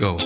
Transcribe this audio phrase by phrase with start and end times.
[0.00, 0.16] Go.
[0.16, 0.22] I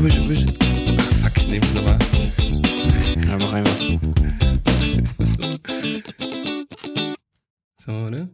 [0.00, 0.44] wish, I wish.
[0.86, 1.98] Ah, fuck, nehmen wir nochmal.
[3.26, 3.78] Ja, mach einfach.
[7.78, 8.30] So, ne?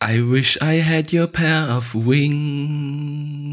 [0.00, 3.49] I wish I had your pair of wings.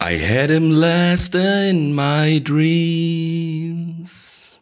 [0.00, 4.60] I had him last in my dreams.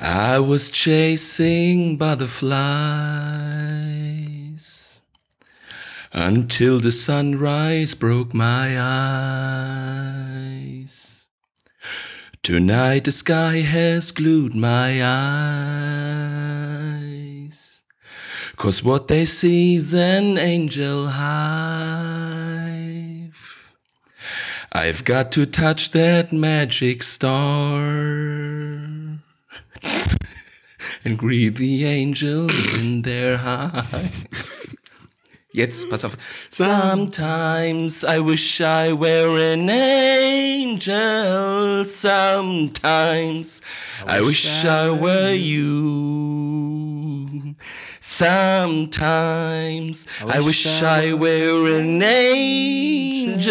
[0.00, 2.58] I was chasing butterflies
[6.12, 8.96] until the sunrise broke my eyes.
[12.42, 15.14] Tonight the sky has glued my eyes.
[18.56, 23.07] Cause what they see's an angel hive.
[24.72, 27.80] I've got to touch that magic star
[31.04, 34.57] and greet the angels in their hive.
[35.58, 36.16] Jetzt, pass auf.
[36.50, 40.94] Sometimes I wish I were an angel.
[41.84, 43.60] Sometimes
[44.06, 47.26] I wish I were you.
[48.00, 53.50] Sometimes I wish I were an angel.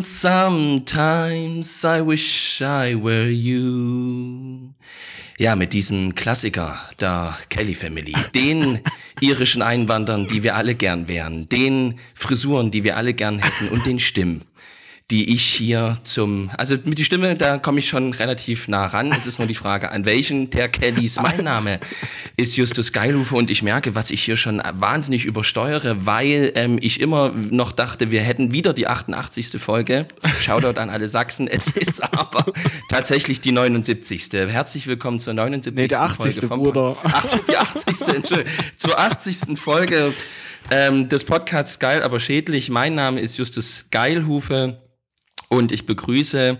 [0.00, 4.72] Sometimes I wish I were you.
[5.40, 8.80] Ja, mit diesem Klassiker der Kelly Family, den
[9.20, 13.86] irischen Einwandern, die wir alle gern wären, den Frisuren, die wir alle gern hätten und
[13.86, 14.44] den Stimmen,
[15.10, 19.10] die ich hier zum, also mit die Stimme, da komme ich schon relativ nah ran.
[19.10, 21.80] Es ist nur die Frage, an welchen der Kellys mein Name
[22.36, 27.00] ist Justus Geilhufe und ich merke, was ich hier schon wahnsinnig übersteuere, weil ähm, ich
[27.00, 29.58] immer noch dachte, wir hätten wieder die 88.
[29.58, 30.06] Folge.
[30.40, 31.48] Shoutout an alle Sachsen.
[31.48, 32.44] Es ist aber
[32.90, 34.28] tatsächlich die 79.
[34.32, 35.74] Herzlich willkommen zur 79.
[35.74, 36.34] Nee, der 80.
[36.34, 36.96] Folge vom Bruder.
[37.02, 38.14] Ach so, die 80.
[38.14, 38.52] Entschuldigung.
[38.76, 39.58] Zur 80.
[39.58, 40.12] Folge
[40.70, 42.68] ähm, des Podcasts Geil, aber schädlich.
[42.68, 44.82] Mein Name ist Justus Geilhufe
[45.48, 46.58] und ich begrüße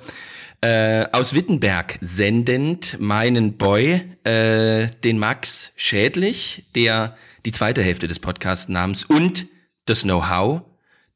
[0.60, 7.16] äh, aus Wittenberg sendend meinen Boy, äh, den Max Schädlich, der
[7.46, 9.46] die zweite Hälfte des Podcasts namens und
[9.84, 10.62] das Know-how,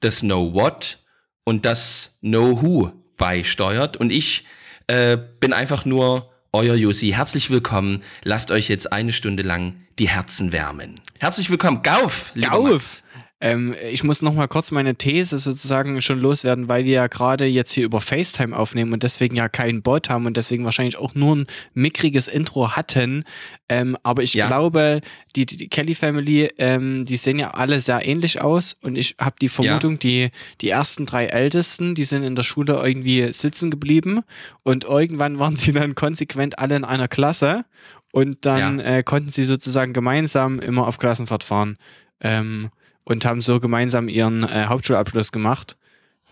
[0.00, 0.98] das Know-what
[1.44, 3.96] und das Know-who beisteuert.
[3.96, 4.44] Und ich
[4.86, 7.10] äh, bin einfach nur euer Josi.
[7.10, 8.02] Herzlich willkommen.
[8.22, 10.94] Lasst euch jetzt eine Stunde lang die Herzen wärmen.
[11.18, 11.82] Herzlich willkommen.
[11.82, 13.01] Gauf, lieber Max.
[13.44, 17.44] Ähm, ich muss noch mal kurz meine These sozusagen schon loswerden, weil wir ja gerade
[17.44, 21.16] jetzt hier über FaceTime aufnehmen und deswegen ja keinen Bot haben und deswegen wahrscheinlich auch
[21.16, 23.24] nur ein mickriges Intro hatten.
[23.68, 24.46] Ähm, aber ich Ja.
[24.46, 25.00] glaube,
[25.34, 29.34] die, die, Kelly Family, ähm, die sehen ja alle sehr ähnlich aus und ich habe
[29.42, 34.20] die Vermutung, die, die ersten drei Ältesten, die sind in der Schule irgendwie sitzen geblieben
[34.62, 37.64] und irgendwann waren sie dann konsequent alle in einer Klasse
[38.12, 41.76] und dann äh, konnten sie sozusagen gemeinsam immer auf Klassenfahrt fahren.
[42.20, 42.70] Ähm,
[43.04, 45.76] und haben so gemeinsam ihren äh, Hauptschulabschluss gemacht.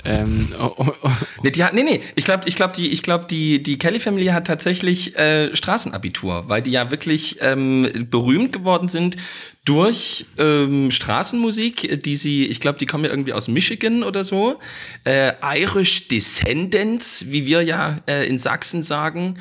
[0.04, 1.10] Ähm, oh, oh, oh.
[1.42, 4.26] Nee, die hat, nee, nee, ich glaube, ich glaub, die, glaub, die, die Kelly Family
[4.26, 9.16] hat tatsächlich äh, Straßenabitur, weil die ja wirklich ähm, berühmt geworden sind
[9.64, 14.58] durch ähm, Straßenmusik, die sie, ich glaube, die kommen ja irgendwie aus Michigan oder so.
[15.04, 19.38] Äh, Irish Descendants, wie wir ja äh, in Sachsen sagen.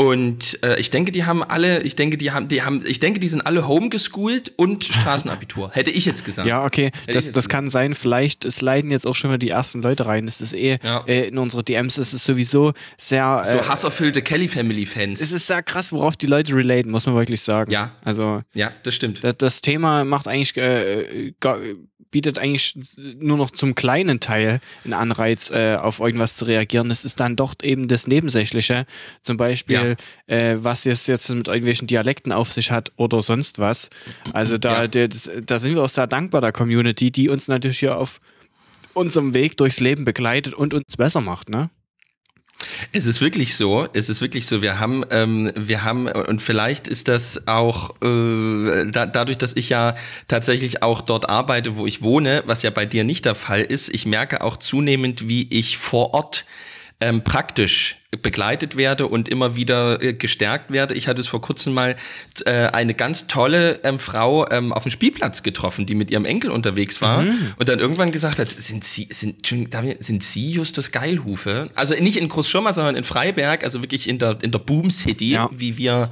[0.00, 3.20] Und äh, ich denke, die haben alle, ich denke, die haben, die haben, ich denke,
[3.20, 5.72] die sind alle homegeschooled und Straßenabitur.
[5.74, 6.48] Hätte ich jetzt gesagt.
[6.48, 7.94] Ja, okay, ich das, das kann sein.
[7.94, 10.26] Vielleicht sliden jetzt auch schon mal die ersten Leute rein.
[10.26, 11.04] Es ist eh, Ja.
[11.06, 15.20] äh, in unsere DMs ist es sowieso sehr, So äh, hasserfüllte Kelly Family Fans.
[15.20, 17.70] es ist sehr krass, worauf die Leute relaten, muss man wirklich sagen.
[17.70, 17.92] Ja.
[18.02, 19.22] Also, Ja, das stimmt.
[19.22, 21.58] das, das Thema macht eigentlich, äh, gar,
[22.12, 22.74] bietet eigentlich
[23.20, 26.90] nur noch zum kleinen Teil einen Anreiz, äh, auf irgendwas zu reagieren.
[26.90, 28.84] Es ist dann doch eben das Nebensächliche.
[29.22, 29.89] Zum Beispiel,
[30.26, 33.90] äh, was es jetzt mit irgendwelchen Dialekten auf sich hat oder sonst was.
[34.32, 34.86] Also da, Ja.
[34.86, 38.20] der, das, da sind wir auch sehr dankbar der Community, die uns natürlich hier auf
[38.94, 41.70] unserem Weg durchs Leben begleitet und uns besser macht, ne?
[42.92, 46.88] Es ist wirklich so, es ist wirklich so, wir haben, ähm, wir haben, und vielleicht
[46.88, 49.94] ist das auch äh, da, dadurch, dass ich ja
[50.28, 53.88] tatsächlich auch dort arbeite, wo ich wohne, was ja bei dir nicht der Fall ist,
[53.88, 56.44] ich merke auch zunehmend, wie ich vor Ort
[57.00, 60.94] ähm, praktisch begleitet werde und immer wieder äh, gestärkt werde.
[60.94, 61.94] Ich hatte es vor kurzem mal
[62.44, 66.50] äh, eine ganz tolle ähm, Frau ähm, auf dem Spielplatz getroffen, die mit ihrem Enkel
[66.50, 67.54] unterwegs war mhm.
[67.56, 71.70] und dann irgendwann gesagt hat, sind Sie, sind, sind Sie Justus Geilhufe?
[71.76, 75.30] Also nicht in Großschirmer, sondern in Freiberg, also wirklich in der, in der Boom City,
[75.30, 75.48] ja.
[75.52, 76.10] wie wir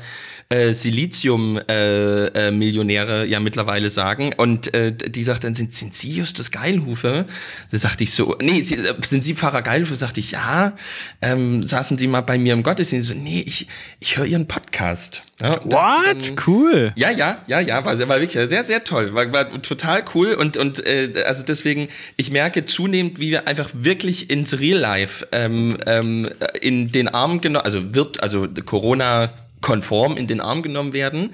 [0.51, 4.33] äh, Silizium-Millionäre äh, äh, ja mittlerweile sagen.
[4.35, 7.27] Und äh, die sagt dann, sind, sind Sie Justus Geilhufe?
[7.71, 9.95] Da sagte ich so, nee, äh, sind Sie Pfarrer Geilhufe?
[9.95, 10.75] Sagte ich, ja.
[11.21, 13.11] Ähm, saßen Sie mal bei mir im Gottesdienst?
[13.11, 13.67] So, nee, ich,
[14.01, 15.23] ich höre Ihren Podcast.
[15.39, 16.29] Ja, What?
[16.29, 16.95] Dann, cool.
[16.97, 19.13] Ja, ja, ja, ja, war, war wirklich sehr, sehr toll.
[19.15, 23.69] War, war total cool und, und äh, also deswegen, ich merke zunehmend, wie wir einfach
[23.75, 26.27] wirklich ins Real Life ähm, ähm,
[26.61, 31.31] in den Arm genommen, also wird, also Corona konform in den Arm genommen werden.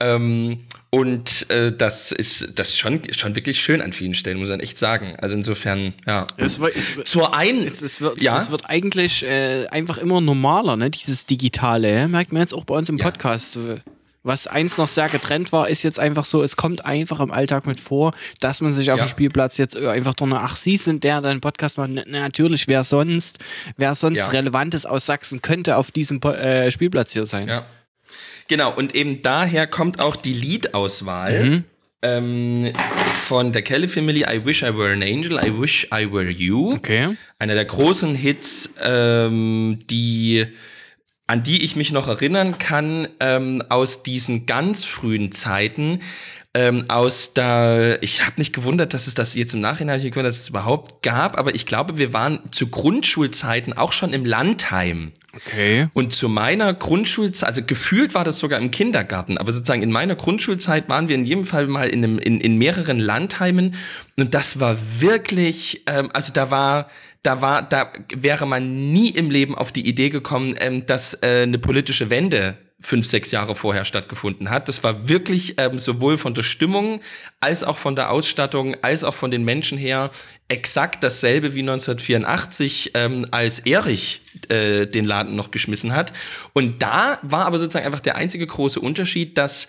[0.00, 0.58] Ähm,
[0.90, 4.60] und äh, das ist das ist schon, schon wirklich schön an vielen Stellen, muss man
[4.60, 5.14] echt sagen.
[5.18, 6.26] Also insofern, ja.
[6.36, 7.66] Es, es, Zur einen.
[7.66, 8.36] Es, es, wird, ja?
[8.36, 10.90] es wird eigentlich äh, einfach immer normaler, ne?
[10.90, 12.08] Dieses Digitale.
[12.08, 13.56] Merkt man jetzt auch bei uns im Podcast.
[13.56, 13.76] Ja
[14.22, 17.66] was eins noch sehr getrennt war, ist jetzt einfach so, es kommt einfach im Alltag
[17.66, 19.06] mit vor, dass man sich auf ja.
[19.06, 21.90] dem Spielplatz jetzt einfach durch eine, ach, Sie sind der, der einen Podcast macht.
[22.06, 23.38] natürlich, wer sonst,
[23.76, 24.28] wer sonst ja.
[24.28, 27.48] Relevantes aus Sachsen könnte auf diesem äh, Spielplatz hier sein.
[27.48, 27.66] Ja.
[28.48, 31.44] Genau, und eben daher kommt auch die Liedauswahl.
[31.44, 31.64] Mhm.
[32.02, 32.72] Ähm,
[33.26, 36.72] von der Kelly Family, I Wish I Were an Angel, I Wish I Were You.
[36.74, 37.16] Okay.
[37.38, 40.46] Einer der großen Hits, ähm, die
[41.30, 46.00] an die ich mich noch erinnern kann, ähm, aus diesen ganz frühen Zeiten,
[46.54, 50.32] ähm, aus da, ich habe mich gewundert, dass es das jetzt im Nachhinein nicht gewundert,
[50.32, 55.12] dass es überhaupt gab, aber ich glaube, wir waren zu Grundschulzeiten auch schon im Landheim.
[55.32, 55.86] Okay.
[55.94, 60.16] Und zu meiner Grundschulzeit, also gefühlt war das sogar im Kindergarten, aber sozusagen in meiner
[60.16, 63.76] Grundschulzeit waren wir in jedem Fall mal in, einem, in, in mehreren Landheimen
[64.16, 66.90] und das war wirklich, ähm, also da war
[67.22, 71.42] da war, da wäre man nie im Leben auf die Idee gekommen, ähm, dass äh,
[71.42, 74.68] eine politische Wende fünf, sechs Jahre vorher stattgefunden hat.
[74.68, 77.00] Das war wirklich ähm, sowohl von der Stimmung
[77.38, 80.10] als auch von der Ausstattung als auch von den Menschen her
[80.48, 86.12] exakt dasselbe wie 1984, ähm, als Erich äh, den Laden noch geschmissen hat.
[86.54, 89.68] Und da war aber sozusagen einfach der einzige große Unterschied, dass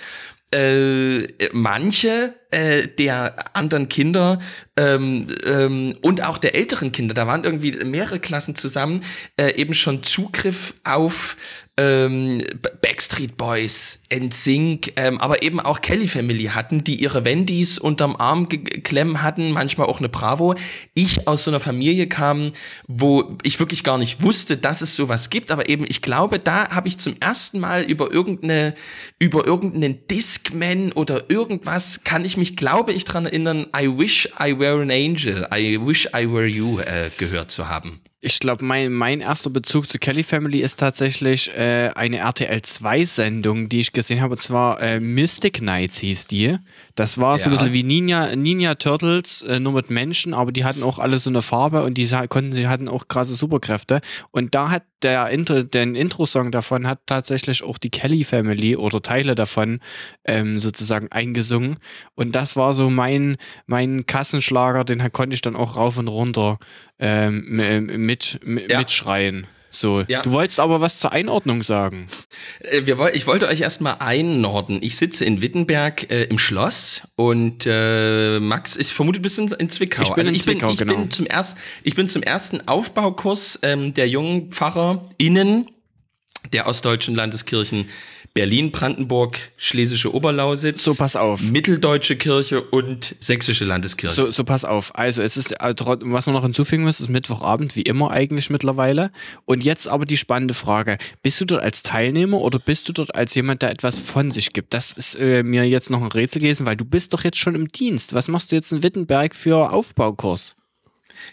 [0.53, 4.39] äh, manche äh, der anderen Kinder
[4.77, 9.03] ähm, ähm, und auch der älteren Kinder, da waren irgendwie mehrere Klassen zusammen,
[9.38, 11.36] äh, eben schon Zugriff auf
[11.77, 12.44] ähm,
[12.81, 18.50] Backstreet Boys, NSYNC, ähm, aber eben auch Kelly Family hatten, die ihre Wendys unterm Arm
[18.50, 20.56] klemmen hatten, manchmal auch eine Bravo.
[20.94, 22.51] Ich aus so einer Familie kam,
[22.88, 26.69] wo ich wirklich gar nicht wusste, dass es sowas gibt, aber eben ich glaube, da
[26.69, 28.75] habe ich zum ersten Mal über irgendeine
[29.18, 34.58] über irgendeinen Discman oder irgendwas kann ich mich, glaube ich, dran erinnern, I wish I
[34.58, 38.02] were an angel, I wish I were you äh, gehört zu haben.
[38.20, 43.70] Ich glaube, mein, mein erster Bezug zu Kelly Family ist tatsächlich äh, eine RTL 2-Sendung,
[43.70, 44.34] die ich gesehen habe.
[44.34, 46.58] Und zwar äh, Mystic Knights hieß die.
[46.96, 47.52] Das war so ja.
[47.52, 51.18] ein bisschen wie Ninja, Ninja Turtles, äh, nur mit Menschen, aber die hatten auch alle
[51.18, 54.02] so eine Farbe und die konnten, sie hatten auch krasse Superkräfte.
[54.32, 59.02] Und da hat der Intro, den Intro-Song davon hat tatsächlich auch die Kelly Family oder
[59.02, 59.80] Teile davon
[60.26, 61.78] ähm, sozusagen eingesungen.
[62.16, 66.60] Und das war so mein, mein Kassenschlager, den konnte ich dann auch rauf und runter
[67.00, 67.46] ähm,
[67.86, 68.80] mit, mit ja.
[68.80, 69.48] mitschreien.
[69.74, 70.22] So, ja.
[70.22, 72.08] du wolltest aber was zur Einordnung sagen.
[72.60, 74.80] Äh, wir, ich wollte euch erstmal einnorden.
[74.82, 79.48] Ich sitze in Wittenberg äh, im Schloss und äh, Max, ich vermute, du bist in,
[79.48, 80.02] in Zwickau.
[80.02, 80.96] Ich bin also in Zwickau, bin, ich genau.
[80.98, 85.66] Bin zum erst, ich bin zum ersten Aufbaukurs ähm, der jungen PfarrerInnen
[86.52, 87.88] der ostdeutschen Landeskirchen
[88.33, 90.83] Berlin, Brandenburg, Schlesische Oberlausitz.
[90.83, 91.42] So, pass auf.
[91.42, 94.16] Mitteldeutsche Kirche und Sächsische Landeskirche.
[94.16, 94.95] So, so pass auf.
[94.95, 99.12] Also, es ist, äh, was man noch hinzufügen muss, ist Mittwochabend, wie immer eigentlich mittlerweile.
[99.46, 100.98] Und jetzt aber die spannende Frage.
[101.24, 104.53] Bist du dort als Teilnehmer oder bist du dort als jemand, der etwas von sich
[104.53, 104.74] gibt?
[104.74, 107.56] Das ist äh, mir jetzt noch ein Rätsel gewesen, weil du bist doch jetzt schon
[107.56, 108.13] im Dienst.
[108.13, 110.56] Was machst du jetzt in Wittenberg für Aufbaukurs?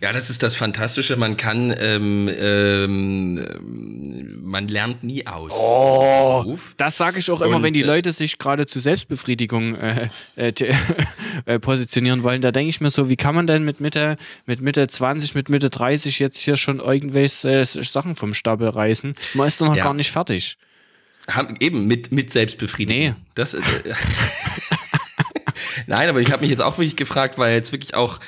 [0.00, 1.16] Ja, das ist das Fantastische.
[1.16, 3.44] Man kann, ähm, ähm,
[4.42, 5.52] man lernt nie aus.
[5.52, 9.74] Oh, das sage ich auch immer, Und, wenn die äh, Leute sich gerade zu Selbstbefriedigung
[9.74, 10.52] äh, äh,
[11.46, 12.42] äh, positionieren wollen.
[12.42, 14.16] Da denke ich mir so, wie kann man denn mit Mitte,
[14.46, 19.14] mit Mitte 20, mit Mitte 30 jetzt hier schon irgendwelche äh, Sachen vom Stapel reißen?
[19.34, 19.84] Man ist doch noch ja.
[19.84, 20.56] gar nicht fertig.
[21.28, 23.02] Haben, eben mit, mit Selbstbefriedigung.
[23.02, 23.14] Nee.
[23.34, 23.60] Das, äh,
[25.86, 28.18] Nein, aber ich habe mich jetzt auch wirklich gefragt, weil jetzt wirklich auch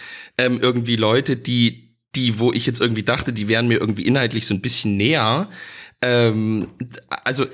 [0.41, 4.47] ähm, irgendwie Leute, die, die, wo ich jetzt irgendwie dachte, die wären mir irgendwie inhaltlich
[4.47, 5.51] so ein bisschen näher.
[6.01, 6.69] Ähm,
[7.25, 7.47] also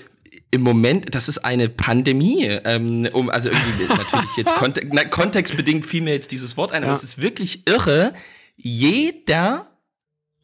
[0.52, 2.45] im Moment, das ist eine Pandemie.
[2.64, 6.85] Ähm, um, also irgendwie natürlich jetzt kontek na, kontextbedingt fiel mir jetzt dieses Wort ein,
[6.85, 6.99] aber ja.
[6.99, 8.14] es ist wirklich irre.
[8.57, 9.66] Jeder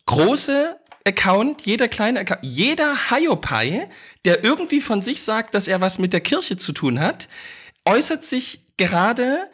[0.06, 3.88] große Account, jeder kleine Account, jeder Hiopai,
[4.24, 7.28] der irgendwie von sich sagt, dass er was mit der Kirche zu tun hat,
[7.84, 9.48] äußert sich gerade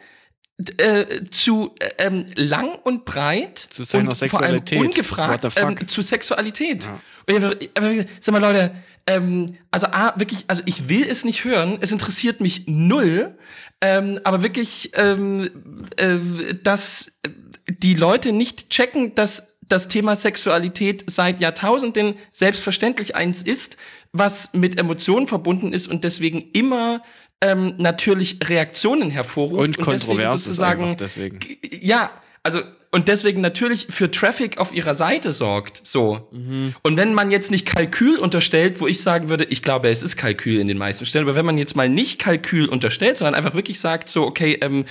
[0.77, 4.77] äh, zu äh, ähm, lang und breit zu seiner und Sexualität.
[4.77, 6.89] vor allem ungefragt ähm, zu Sexualität.
[7.27, 7.35] Ja.
[7.35, 7.71] Und ich,
[8.19, 8.71] sag mal Leute,
[9.07, 13.37] ähm, also A, wirklich, also ich will es nicht hören, es interessiert mich null,
[13.81, 15.49] ähm, aber wirklich, ähm,
[15.97, 16.17] äh,
[16.61, 17.13] dass
[17.67, 23.77] die Leute nicht checken, dass das Thema Sexualität seit Jahrtausenden selbstverständlich eins ist,
[24.11, 27.01] was mit Emotionen verbunden ist und deswegen immer
[27.41, 31.39] ähm, natürlich Reaktionen hervorruft und, und kontrovers sozusagen deswegen.
[31.81, 32.09] ja
[32.43, 35.81] also und deswegen natürlich für Traffic auf ihrer Seite sorgt.
[35.83, 36.27] So.
[36.31, 36.73] Mhm.
[36.81, 40.17] Und wenn man jetzt nicht Kalkül unterstellt, wo ich sagen würde, ich glaube, es ist
[40.17, 43.53] Kalkül in den meisten Stellen, aber wenn man jetzt mal nicht Kalkül unterstellt, sondern einfach
[43.53, 44.85] wirklich sagt, so, okay, ähm,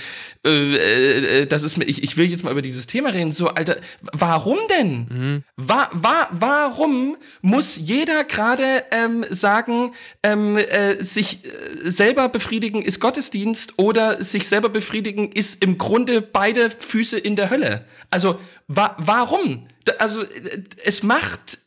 [0.45, 3.49] äh, äh, das ist mir, ich, ich will jetzt mal über dieses Thema reden, so,
[3.49, 3.75] Alter,
[4.13, 5.07] warum denn?
[5.09, 5.43] Mhm.
[5.57, 9.91] Wa, wa, warum muss jeder gerade ähm, sagen,
[10.23, 16.21] ähm, äh, sich äh, selber befriedigen ist Gottesdienst oder sich selber befriedigen ist im Grunde
[16.21, 17.85] beide Füße in der Hölle?
[18.09, 19.67] Also, wa warum?
[19.97, 20.23] Also,
[20.83, 21.59] es macht,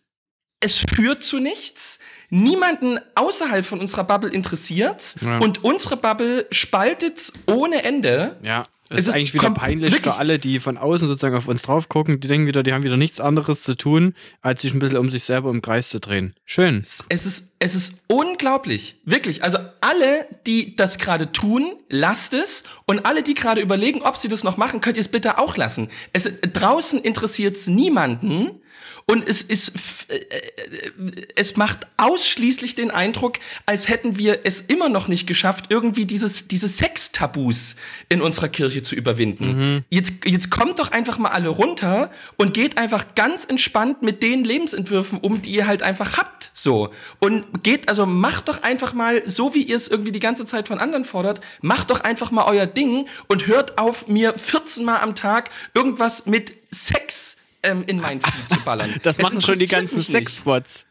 [0.61, 1.99] es führt zu nichts.
[2.31, 5.39] Niemanden außerhalb von unserer Bubble interessiert ja.
[5.39, 8.39] und unsere Bubble spaltet ohne Ende.
[8.43, 8.67] Ja.
[8.97, 12.21] Das ist eigentlich wieder peinlich für alle, die von außen sozusagen auf uns drauf gucken.
[12.21, 15.11] Die denken wieder, die haben wieder nichts anderes zu tun, als sich ein bisschen um
[15.11, 16.35] sich selber im Kreis zu drehen.
[16.45, 16.83] Schön.
[17.09, 18.97] Es ist, es ist unglaublich.
[19.05, 19.45] Wirklich.
[19.45, 22.65] Also alle, die das gerade tun, lasst es.
[22.87, 25.57] Und alle, die gerade überlegen, ob sie das noch machen, könnt ihr es bitte auch
[25.57, 25.89] lassen.
[26.13, 28.62] Es, draußen interessiert es niemanden.
[29.07, 29.75] Und es ist,
[30.09, 35.67] äh, äh, es macht ausschließlich den Eindruck, als hätten wir es immer noch nicht geschafft,
[35.69, 37.77] irgendwie dieses, diese Sex-Tabus
[38.09, 39.75] in unserer Kirche zu überwinden.
[39.75, 39.85] Mhm.
[39.91, 44.45] Jetzt, jetzt kommt doch einfach mal alle runter und geht einfach ganz entspannt mit den
[44.45, 46.51] Lebensentwürfen um, die ihr halt einfach habt.
[46.55, 46.91] So.
[47.21, 50.69] Und geht, also macht doch einfach mal, so wie ihr es irgendwie die ganze Zeit
[50.69, 54.99] von anderen fordert, macht doch einfach mal euer Ding und hört auf, mir 14 Mal
[54.99, 58.95] am Tag irgendwas mit Sex ähm, in mein Feed zu ballern.
[59.03, 60.87] Das machen schon die ganzen Sexbots.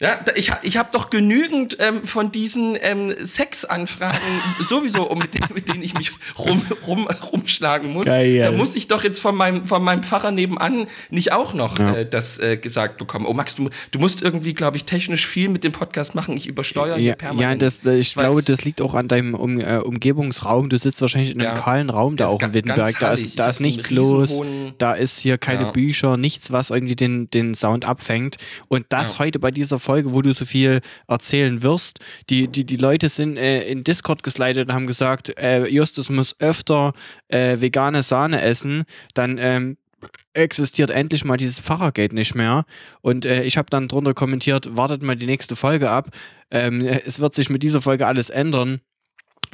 [0.00, 4.18] Ja, ich, ich habe doch genügend ähm, von diesen ähm, Sexanfragen
[4.66, 8.06] sowieso, um, mit, denen, mit denen ich mich rum, rum, rumschlagen muss.
[8.06, 8.42] Geil.
[8.42, 11.94] Da muss ich doch jetzt von meinem, von meinem Pfarrer nebenan nicht auch noch ja.
[11.94, 13.24] äh, das äh, gesagt bekommen.
[13.24, 16.36] Oh Max, du, du musst irgendwie, glaube ich, technisch viel mit dem Podcast machen.
[16.36, 17.62] Ich übersteuere ja, hier permanent.
[17.62, 20.70] Ja, das, ich, glaube, das liegt auch an deinem um, äh, Umgebungsraum.
[20.70, 21.62] Du sitzt wahrscheinlich in einem ja.
[21.62, 22.98] kahlen Raum da auch in Wittenberg.
[22.98, 24.40] Da ist, da ist nichts los.
[24.78, 28.38] Da ist hier keine Bücher, nichts, was irgendwie den, den Sound abfängt.
[28.66, 32.00] Und das heute bei dieser Folge, wo du so viel erzählen wirst.
[32.30, 36.34] Die, die, die Leute sind äh, in Discord geslidet und haben gesagt, äh, Justus muss
[36.40, 36.92] öfter
[37.28, 39.76] äh, vegane Sahne essen, dann ähm,
[40.34, 42.64] existiert endlich mal dieses Fahrergate nicht mehr.
[43.00, 46.08] Und äh, ich habe dann drunter kommentiert, wartet mal die nächste Folge ab.
[46.50, 48.80] Ähm, es wird sich mit dieser Folge alles ändern.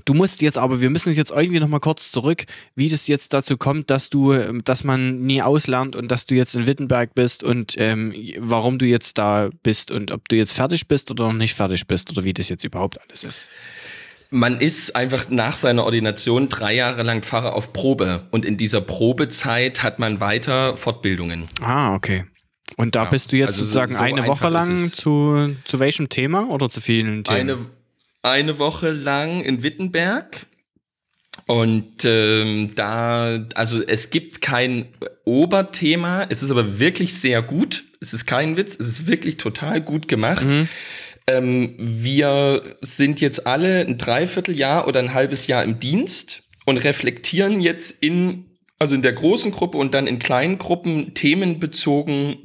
[0.05, 2.45] Du musst jetzt aber, wir müssen jetzt irgendwie nochmal kurz zurück,
[2.75, 6.35] wie das jetzt dazu kommt, dass du, ähm, dass man nie auslernt und dass du
[6.35, 10.53] jetzt in Wittenberg bist und ähm, warum du jetzt da bist und ob du jetzt
[10.53, 13.49] fertig bist oder noch nicht fertig bist oder wie das jetzt überhaupt alles ist.
[14.33, 18.81] Man ist einfach nach seiner Ordination drei Jahre lang Pfarrer auf Probe und in dieser
[18.81, 21.49] Probezeit hat man weiter Fortbildungen.
[21.61, 22.25] Ah, okay.
[22.77, 26.09] Und da ja, bist du jetzt also sozusagen so eine Woche lang zu, zu welchem
[26.09, 27.51] Thema oder zu vielen Themen?
[27.51, 27.67] Eine,
[28.23, 30.47] eine Woche lang in Wittenberg.
[31.47, 34.87] Und ähm, da, also es gibt kein
[35.25, 37.85] Oberthema, es ist aber wirklich sehr gut.
[38.01, 40.49] Es ist kein Witz, es ist wirklich total gut gemacht.
[40.49, 40.69] Mhm.
[41.27, 47.61] Ähm, wir sind jetzt alle ein Dreivierteljahr oder ein halbes Jahr im Dienst und reflektieren
[47.61, 48.47] jetzt in,
[48.79, 52.37] also in der großen Gruppe und dann in kleinen Gruppen themenbezogen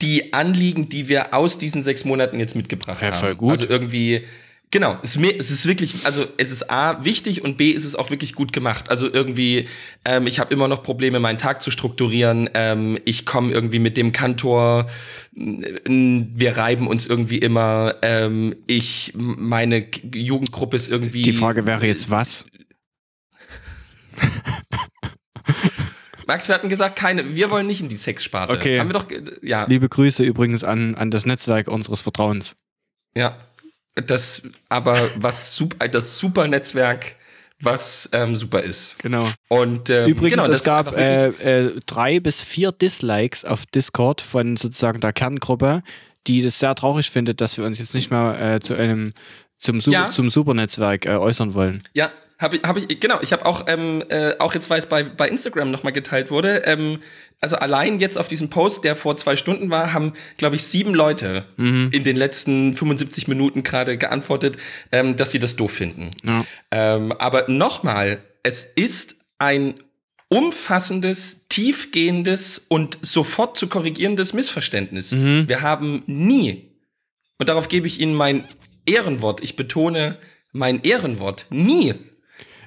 [0.00, 3.36] die Anliegen, die wir aus diesen sechs Monaten jetzt mitgebracht ja, haben.
[3.36, 3.52] Gut.
[3.52, 4.22] Also irgendwie
[4.70, 7.86] Genau, es ist, mir, es ist wirklich, also es ist A wichtig und B ist
[7.86, 8.90] es auch wirklich gut gemacht.
[8.90, 9.66] Also irgendwie,
[10.04, 12.50] ähm, ich habe immer noch Probleme, meinen Tag zu strukturieren.
[12.52, 14.86] Ähm, ich komme irgendwie mit dem Kantor,
[15.32, 17.94] wir reiben uns irgendwie immer.
[18.02, 21.22] Ähm, ich, meine Jugendgruppe ist irgendwie.
[21.22, 22.44] Die Frage wäre jetzt was?
[26.26, 28.54] Max, wir hatten gesagt, keine, wir wollen nicht in die Sexsparte.
[28.54, 28.78] Okay.
[28.78, 29.06] Haben wir doch,
[29.40, 29.64] ja.
[29.66, 32.54] Liebe Grüße übrigens an, an das Netzwerk unseres Vertrauens.
[33.16, 33.38] Ja,
[34.06, 37.16] das aber was super, das super Netzwerk,
[37.60, 38.98] was ähm, super ist.
[38.98, 39.26] Genau.
[39.48, 44.56] Und ähm, übrigens, genau, es gab äh, äh, drei bis vier Dislikes auf Discord von
[44.56, 45.82] sozusagen der Kerngruppe,
[46.26, 49.12] die das sehr traurig findet, dass wir uns jetzt nicht mehr äh, zu einem
[49.56, 50.10] zum, Super, ja.
[50.10, 51.78] zum Supernetzwerk äh, äußern wollen.
[51.94, 54.86] Ja, habe ich, hab ich, genau, ich habe auch, ähm, äh, auch jetzt, weil es
[54.86, 57.00] bei, bei Instagram nochmal geteilt wurde, ähm,
[57.40, 60.94] also allein jetzt auf diesem Post, der vor zwei Stunden war, haben, glaube ich, sieben
[60.94, 61.90] Leute mhm.
[61.92, 64.56] in den letzten 75 Minuten gerade geantwortet,
[64.92, 66.10] ähm, dass sie das doof finden.
[66.24, 66.44] Ja.
[66.70, 69.74] Ähm, aber nochmal, es ist ein
[70.28, 75.12] umfassendes, tiefgehendes und sofort zu korrigierendes Missverständnis.
[75.12, 75.48] Mhm.
[75.48, 76.70] Wir haben nie,
[77.38, 78.44] und darauf gebe ich Ihnen mein
[78.86, 80.18] Ehrenwort, ich betone
[80.52, 81.94] mein Ehrenwort, nie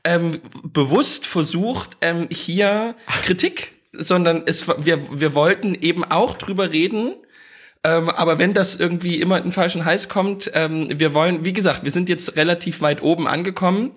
[0.03, 7.13] ähm, bewusst versucht, ähm, hier Kritik, sondern es, wir, wir wollten eben auch drüber reden,
[7.83, 11.53] ähm, aber wenn das irgendwie immer in den falschen Hals kommt, ähm, wir wollen, wie
[11.53, 13.91] gesagt, wir sind jetzt relativ weit oben angekommen.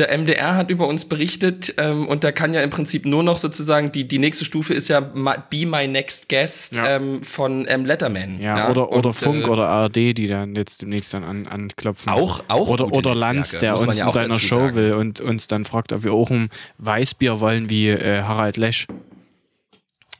[0.00, 3.36] Der MDR hat über uns berichtet ähm, und da kann ja im Prinzip nur noch
[3.36, 6.96] sozusagen, die, die nächste Stufe ist ja Be My Next Guest ja.
[6.96, 8.40] ähm, von ähm, Letterman.
[8.40, 8.70] Ja, ja?
[8.70, 12.10] Oder, oder und, Funk äh, oder ARD, die dann jetzt demnächst dann an, anklopfen.
[12.10, 14.74] Auch, auch Oder, oder Lanz, der uns ja in seiner Show sagen.
[14.74, 18.86] will und uns dann fragt, ob wir auch ein Weißbier wollen wie äh, Harald Lesch.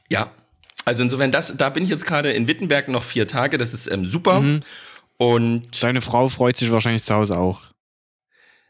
[0.09, 0.29] Ja,
[0.85, 3.91] also insofern, das, da bin ich jetzt gerade in Wittenberg noch vier Tage, das ist
[3.91, 4.41] ähm, super.
[4.41, 4.59] Mhm.
[5.17, 7.70] Und Deine Frau freut sich wahrscheinlich zu Hause auch.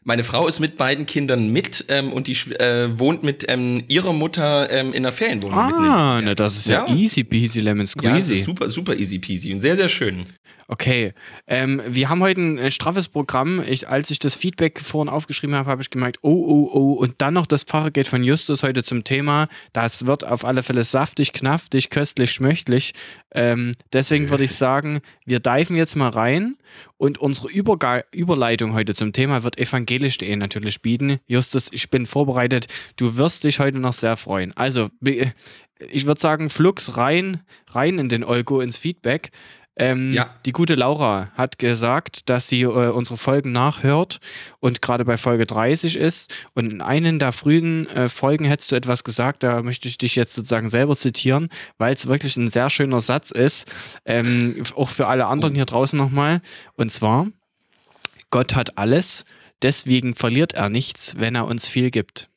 [0.04, 4.12] Meine Frau ist mit beiden Kindern mit ähm, und die äh, wohnt mit ähm, ihrer
[4.12, 5.56] Mutter ähm, in einer Ferienwohnung.
[5.58, 8.08] Ah, ne, das ist ja, ja, easy peasy lemon squeezy.
[8.08, 10.26] Ja, das ist super, super easy peasy und sehr, sehr schön.
[10.72, 11.12] Okay,
[11.46, 13.62] ähm, wir haben heute ein straffes Programm.
[13.62, 17.16] Ich, als ich das Feedback vorhin aufgeschrieben habe, habe ich gemerkt, oh, oh, oh, und
[17.18, 19.48] dann noch das Fahrergeld von Justus heute zum Thema.
[19.74, 22.94] Das wird auf alle Fälle saftig, knaftig, köstlich, schmöchtlich.
[23.32, 26.56] Ähm, deswegen würde ich sagen, wir diven jetzt mal rein
[26.96, 31.18] und unsere Überga Überleitung heute zum Thema wird evangelisch.de natürlich bieten.
[31.26, 32.66] Justus, ich bin vorbereitet.
[32.96, 34.56] Du wirst dich heute noch sehr freuen.
[34.56, 34.88] Also,
[35.90, 39.32] ich würde sagen, Flux rein, rein in den Olgo, ins Feedback.
[39.76, 40.28] Ähm, ja.
[40.44, 44.18] Die gute Laura hat gesagt, dass sie äh, unsere Folgen nachhört
[44.60, 46.34] und gerade bei Folge 30 ist.
[46.54, 50.14] Und in einen der frühen äh, Folgen hättest du etwas gesagt, da möchte ich dich
[50.14, 51.48] jetzt sozusagen selber zitieren,
[51.78, 53.70] weil es wirklich ein sehr schöner Satz ist.
[54.04, 56.42] Ähm, auch für alle anderen hier draußen nochmal.
[56.74, 57.28] Und zwar,
[58.30, 59.24] Gott hat alles,
[59.62, 62.28] deswegen verliert er nichts, wenn er uns viel gibt.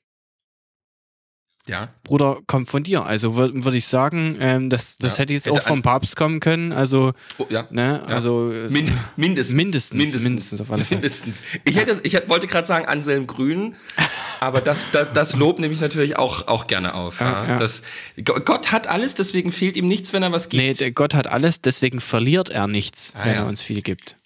[1.67, 1.88] Ja.
[2.03, 3.05] Bruder, kommt von dir.
[3.05, 5.22] Also würde würd ich sagen, ähm, das, das ja.
[5.22, 6.72] hätte jetzt hätte auch vom Papst kommen können.
[6.72, 7.65] Also, oh, ja.
[7.72, 8.15] ne, ja.
[8.15, 9.55] also Min mindestens.
[9.55, 9.93] Mindestens.
[9.93, 10.24] Mindestens.
[10.24, 11.01] mindestens auf alle Fälle.
[11.01, 11.41] Mindestens.
[11.63, 13.75] Ich, hätte, ich hätte, wollte gerade sagen Anselm Grün,
[14.39, 17.19] aber das, das, das Lob nehme ich natürlich auch, auch gerne auf.
[17.19, 17.81] Ja, Das,
[18.24, 20.79] Gott hat alles, deswegen fehlt ihm nichts, wenn er was gibt.
[20.79, 24.17] Nee, Gott hat alles, deswegen verliert er nichts, ah, wenn er uns viel gibt.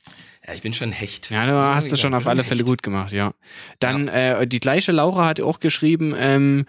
[0.46, 1.30] Ja, ich bin schon Hecht.
[1.30, 3.34] Ja, du hast es schon auf alle Fälle gut gemacht, ja.
[3.80, 6.66] Dann äh, die gleiche Laura hat auch geschrieben, ähm,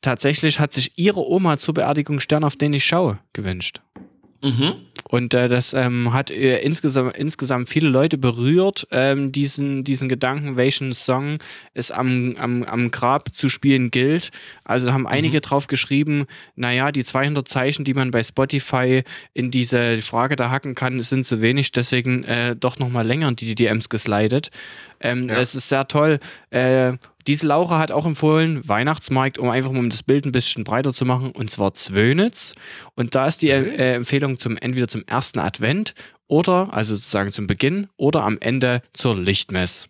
[0.00, 3.80] tatsächlich hat sich ihre Oma zur Beerdigung Stern, auf den ich schaue, gewünscht.
[4.42, 4.74] Mhm.
[5.08, 10.56] Und äh, das ähm, hat äh, insgesamt, insgesamt viele Leute berührt, ähm, diesen, diesen Gedanken,
[10.56, 11.38] welchen Song
[11.72, 14.30] es am, am, am Grab zu spielen gilt.
[14.64, 15.42] Also haben einige mhm.
[15.42, 20.74] drauf geschrieben, naja, die 200 Zeichen, die man bei Spotify in diese Frage da hacken
[20.74, 24.50] kann, sind zu wenig, deswegen äh, doch nochmal länger in die DMs geslidet.
[25.00, 25.36] Ähm, ja.
[25.36, 26.18] Es ist sehr toll.
[26.50, 26.94] Äh,
[27.26, 31.04] diese Laura hat auch empfohlen, Weihnachtsmarkt, um einfach mal das Bild ein bisschen breiter zu
[31.04, 32.54] machen, und zwar Zwönitz.
[32.94, 35.94] Und da ist die äh, Empfehlung zum entweder zum ersten Advent
[36.26, 39.88] oder, also sozusagen zum Beginn, oder am Ende zur Lichtmess.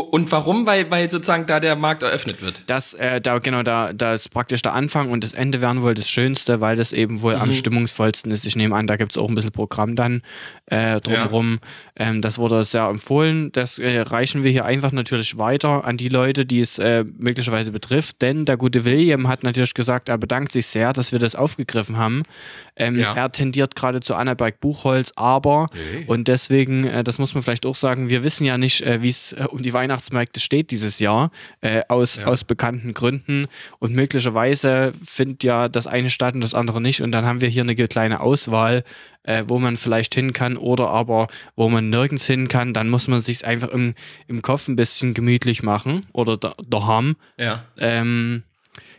[0.00, 0.66] Und warum?
[0.66, 2.64] Weil, weil sozusagen da der Markt eröffnet wird.
[2.66, 5.94] Das, äh, da, genau, da, da ist praktisch der Anfang und das Ende wären wohl
[5.94, 7.40] das Schönste, weil das eben wohl mhm.
[7.40, 8.44] am stimmungsvollsten ist.
[8.44, 10.20] Ich nehme an, da gibt es auch ein bisschen Programm dann
[10.66, 11.60] äh, drumherum.
[11.98, 12.08] Ja.
[12.08, 13.50] Ähm, das wurde sehr empfohlen.
[13.52, 17.72] Das äh, reichen wir hier einfach natürlich weiter an die Leute, die es äh, möglicherweise
[17.72, 18.20] betrifft.
[18.20, 21.96] Denn der gute William hat natürlich gesagt, er bedankt sich sehr, dass wir das aufgegriffen
[21.96, 22.24] haben.
[22.76, 23.14] Ähm, ja.
[23.14, 26.04] Er tendiert gerade zu Annaberg Buchholz, aber, hey.
[26.06, 29.08] und deswegen, äh, das muss man vielleicht auch sagen, wir wissen ja nicht, äh, wie
[29.08, 32.26] es um die Weihnachten Weihnachtsmärkte steht dieses Jahr, äh, aus, ja.
[32.26, 33.46] aus bekannten Gründen.
[33.78, 37.02] Und möglicherweise findet ja das eine statt und das andere nicht.
[37.02, 38.82] Und dann haben wir hier eine kleine Auswahl,
[39.22, 42.72] äh, wo man vielleicht hin kann oder aber wo man nirgends hin kann.
[42.72, 43.94] Dann muss man sich einfach im,
[44.26, 47.16] im Kopf ein bisschen gemütlich machen oder daheim.
[47.38, 47.64] Ja.
[47.78, 48.42] Ähm,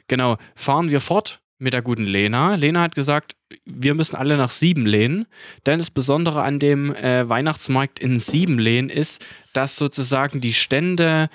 [0.08, 2.56] genau, fahren wir fort mit der guten Lena.
[2.56, 5.26] Lena hat gesagt, wir müssen alle nach Siebenlehn.
[5.66, 11.30] Denn das Besondere an dem äh, Weihnachtsmarkt in Siebenlehn ist, dass sozusagen die Stände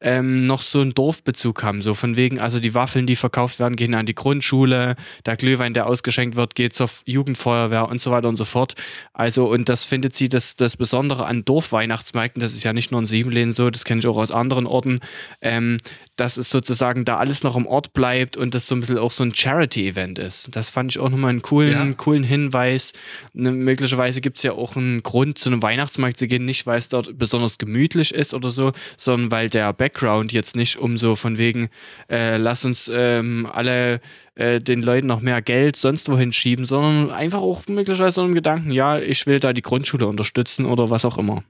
[0.00, 1.80] ähm, noch so einen Dorfbezug haben.
[1.80, 5.72] So von wegen, also die Waffeln, die verkauft werden, gehen an die Grundschule, der Glühwein,
[5.72, 8.74] der ausgeschenkt wird, geht zur Jugendfeuerwehr und so weiter und so fort.
[9.14, 13.00] Also, und das findet sie das, das Besondere an Dorfweihnachtsmärkten, das ist ja nicht nur
[13.00, 15.00] in Siebenlehn so, das kenne ich auch aus anderen Orten,
[15.40, 15.78] ähm,
[16.16, 19.12] dass es sozusagen da alles noch im Ort bleibt und das so ein bisschen auch
[19.12, 20.48] so ein Charity-Event ist.
[20.56, 21.92] Das fand ich auch nochmal einen coolen, ja.
[21.96, 22.92] coolen Hinweis.
[23.34, 26.78] Ne, möglicherweise gibt es ja auch einen Grund, zu einem Weihnachtsmarkt zu gehen, nicht weil
[26.78, 31.16] es dort besonders gemütlich ist oder so, sondern weil der Background jetzt nicht um so
[31.16, 31.68] von wegen,
[32.08, 34.00] äh, lass uns ähm, alle
[34.36, 38.34] äh, den Leuten noch mehr Geld sonst wohin schieben, sondern einfach auch möglicherweise so einem
[38.34, 41.44] Gedanken, ja, ich will da die Grundschule unterstützen oder was auch immer.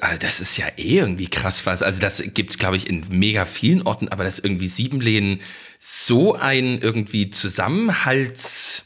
[0.00, 1.82] Ah, das ist ja eh irgendwie krass was.
[1.82, 5.40] Also das gibt glaube ich, in mega vielen Orten, aber dass irgendwie Siebenlehnen
[5.80, 8.84] so ein irgendwie Zusammenhalts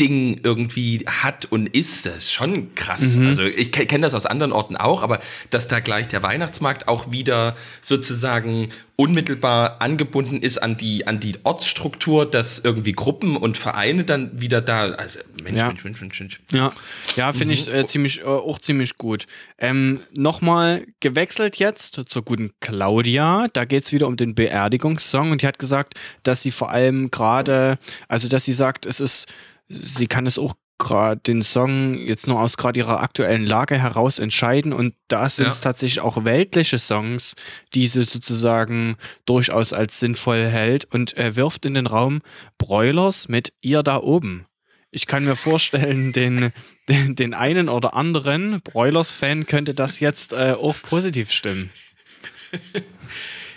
[0.00, 3.16] Ding irgendwie hat und ist, das ist schon krass.
[3.16, 3.28] Mhm.
[3.28, 7.12] Also ich kenne das aus anderen Orten auch, aber dass da gleich der Weihnachtsmarkt auch
[7.12, 14.02] wieder sozusagen unmittelbar angebunden ist an die, an die Ortsstruktur, dass irgendwie Gruppen und Vereine
[14.02, 15.66] dann wieder da, also Mensch, ja.
[15.68, 16.40] Mensch, Mensch, Mensch, Mensch.
[16.52, 16.70] Ja,
[17.14, 17.52] ja finde mhm.
[17.52, 19.26] ich äh, ziemlich, äh, auch ziemlich gut.
[19.58, 23.46] Ähm, Nochmal gewechselt jetzt zur guten Claudia.
[23.52, 27.10] Da geht es wieder um den Beerdigungssong und die hat gesagt, dass sie vor allem
[27.12, 27.78] gerade,
[28.08, 29.26] also dass sie sagt, es ist
[29.68, 34.18] sie kann es auch gerade den Song jetzt nur aus gerade ihrer aktuellen Lage heraus
[34.18, 35.62] entscheiden und da sind es ja.
[35.62, 37.34] tatsächlich auch weltliche Songs,
[37.74, 42.22] die sie sozusagen durchaus als sinnvoll hält und äh, wirft in den Raum
[42.58, 44.46] Broilers mit ihr da oben.
[44.90, 46.52] Ich kann mir vorstellen, den,
[46.88, 51.70] den, den einen oder anderen Broilers-Fan könnte das jetzt äh, auch positiv stimmen.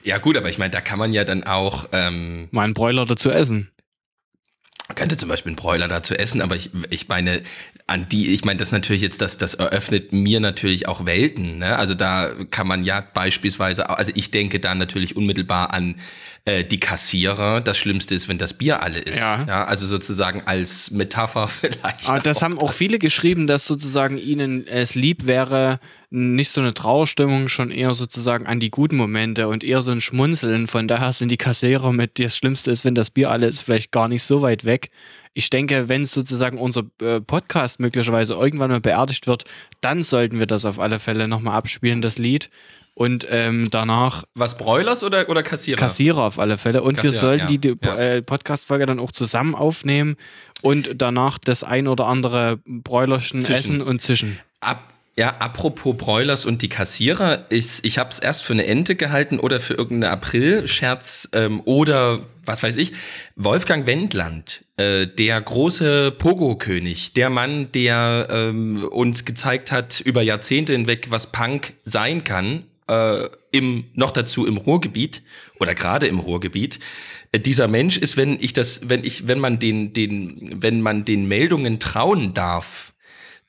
[0.04, 3.06] Ja gut, aber ich meine, da kann man ja dann auch ähm, mal einen Broiler
[3.06, 3.70] dazu essen.
[4.96, 7.44] Könnte zum Beispiel einen Bräuler dazu essen, aber ich, ich meine,
[7.88, 11.58] an die, ich meine, das natürlich jetzt, das, das eröffnet mir natürlich auch Welten.
[11.58, 11.78] Ne?
[11.78, 15.96] Also da kann man ja beispielsweise, also ich denke da natürlich unmittelbar an
[16.48, 17.60] äh, die Kassierer.
[17.60, 19.20] Das Schlimmste ist, wenn das Bier alle ist.
[19.20, 19.44] Ja.
[19.46, 22.08] ja also sozusagen als Metapher vielleicht.
[22.08, 25.80] Aber das auch haben auch viele geschrieben, dass sozusagen ihnen es lieb wäre,
[26.10, 30.00] nicht so eine Trauerstimmung, schon eher sozusagen an die guten Momente und eher so ein
[30.00, 30.68] Schmunzeln.
[30.68, 33.92] Von daher sind die Kassierer mit, das Schlimmste ist, wenn das Bier alle ist, vielleicht
[33.92, 34.90] gar nicht so weit weg.
[35.34, 39.44] Ich denke, wenn sozusagen unser äh, Podcast möglicherweise irgendwann mal beerdigt wird,
[39.82, 42.50] dann sollten wir das auf alle Fälle nochmal abspielen, das Lied.
[42.98, 44.24] Und ähm, danach.
[44.34, 45.78] Was, Broilers oder, oder Kassierer?
[45.78, 46.82] Kassierer auf alle Fälle.
[46.82, 47.96] Und Kassierer, wir sollten ja, die, die ja.
[47.96, 50.18] äh, Podcast-Folge dann auch zusammen aufnehmen
[50.64, 54.40] und danach das ein oder andere Bräulerchen essen und zischen.
[54.62, 58.96] Ab, ja, apropos Broilers und die Kassierer, ich, ich habe es erst für eine Ente
[58.96, 62.94] gehalten oder für irgendeinen April-Scherz ähm, oder was weiß ich.
[63.36, 70.74] Wolfgang Wendland, äh, der große Pogo-König, der Mann, der ähm, uns gezeigt hat über Jahrzehnte
[70.74, 75.24] hinweg, was Punk sein kann, äh, im, noch dazu im Ruhrgebiet
[75.60, 76.80] oder gerade im Ruhrgebiet.
[77.32, 81.06] Äh, dieser Mensch ist, wenn ich das, wenn ich, wenn man den, den, wenn man
[81.06, 82.94] den Meldungen trauen darf,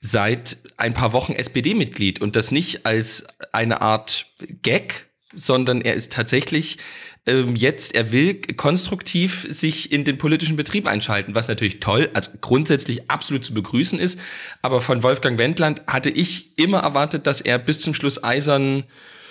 [0.01, 4.27] seit ein paar Wochen SPD-Mitglied und das nicht als eine Art
[4.62, 6.79] Gag, sondern er ist tatsächlich
[7.27, 12.31] ähm, jetzt, er will konstruktiv sich in den politischen Betrieb einschalten, was natürlich toll, also
[12.40, 14.18] grundsätzlich absolut zu begrüßen ist.
[14.62, 18.85] Aber von Wolfgang Wendland hatte ich immer erwartet, dass er bis zum Schluss eisern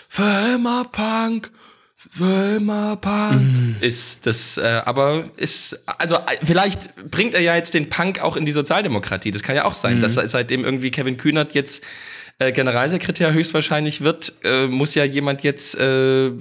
[0.08, 1.52] für immer Punk,
[1.96, 3.76] für immer Punk mm.
[3.82, 8.38] ist das, äh, aber ist, also äh, vielleicht bringt er ja jetzt den Punk auch
[8.38, 9.32] in die Sozialdemokratie.
[9.32, 10.02] Das kann ja auch sein, mm.
[10.02, 11.84] dass seitdem irgendwie Kevin Kühnert jetzt
[12.40, 16.34] äh, Generalsekretär höchstwahrscheinlich wird, äh, muss ja jemand jetzt äh, äh,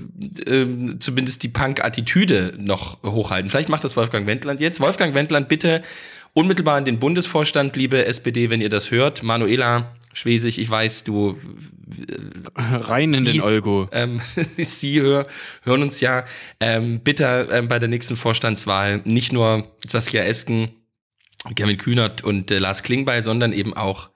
[1.01, 3.49] zumindest die Punk-Attitüde noch hochhalten.
[3.49, 4.81] Vielleicht macht das Wolfgang Wendland jetzt.
[4.81, 5.83] Wolfgang Wendland, bitte
[6.35, 9.23] unmittelbar an den Bundesvorstand, liebe SPD, wenn ihr das hört.
[9.23, 11.37] Manuela, Schwesig, ich weiß, du.
[12.57, 13.87] Rein in Sie, den Olgo.
[13.93, 14.19] Ähm,
[14.57, 15.25] Sie hör,
[15.63, 16.25] hören uns ja.
[16.59, 20.71] Ähm, bitte ähm, bei der nächsten Vorstandswahl nicht nur Saskia Esken,
[21.55, 24.09] Germin Kühnert und äh, Lars Klingbeil, sondern eben auch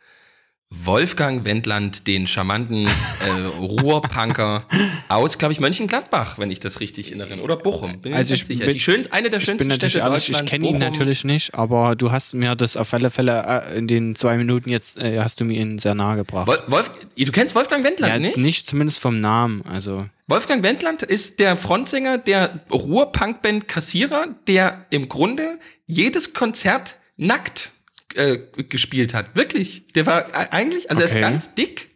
[0.72, 4.64] Wolfgang Wendland, den charmanten äh, Ruhrpunker
[5.08, 7.42] aus, glaube ich, Mönchengladbach, wenn ich das richtig erinnere.
[7.42, 8.00] Oder Bochum.
[8.00, 8.66] Bin also ich sicher.
[8.66, 10.30] Bin, schön, eine der schönsten Städte ehrlich.
[10.30, 13.88] Ich kenne ihn natürlich nicht, aber du hast mir das auf alle Fälle äh, in
[13.88, 16.46] den zwei Minuten jetzt, äh, hast du mir ihn sehr nahe gebracht.
[16.46, 18.36] Wolf, du kennst Wolfgang Wendland ja, nicht?
[18.36, 19.62] nicht, zumindest vom Namen.
[19.66, 19.98] Also.
[20.28, 27.72] Wolfgang Wendland ist der Frontsänger der Ruhrpunkband Kassierer, der im Grunde jedes Konzert nackt
[28.14, 29.36] äh, gespielt hat.
[29.36, 29.84] Wirklich.
[29.94, 31.12] Der war eigentlich, also okay.
[31.12, 31.90] er ist ganz dick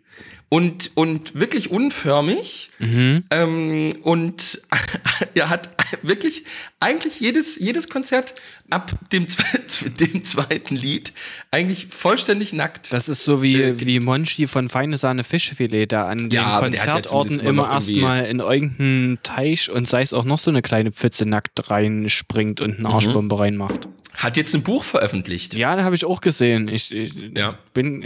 [0.48, 2.70] und, und wirklich unförmig.
[2.78, 3.24] Mhm.
[3.30, 4.62] Ähm, und
[5.34, 5.70] er hat
[6.02, 6.44] wirklich
[6.80, 8.34] eigentlich jedes, jedes Konzert
[8.70, 9.26] ab dem,
[10.00, 11.12] dem zweiten Lied
[11.50, 12.92] eigentlich vollständig nackt.
[12.92, 16.72] Das ist so wie, äh, wie Monchi von Feine Sahne Fischfilet da an ja, den
[16.72, 20.92] Konzertorten ja immer erstmal in irgendeinen Teich und sei es auch noch so eine kleine
[20.92, 22.94] Pfütze nackt reinspringt und eine mhm.
[22.94, 23.40] Arschbombe mhm.
[23.40, 23.88] reinmacht.
[24.14, 25.54] Hat jetzt ein Buch veröffentlicht.
[25.54, 26.68] Ja, da habe ich auch gesehen.
[26.68, 27.58] Ich, ich ja.
[27.74, 28.02] bin,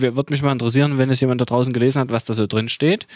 [0.00, 2.70] würde mich mal interessieren, wenn es jemand da draußen gelesen hat, was da so drin
[2.70, 3.06] steht.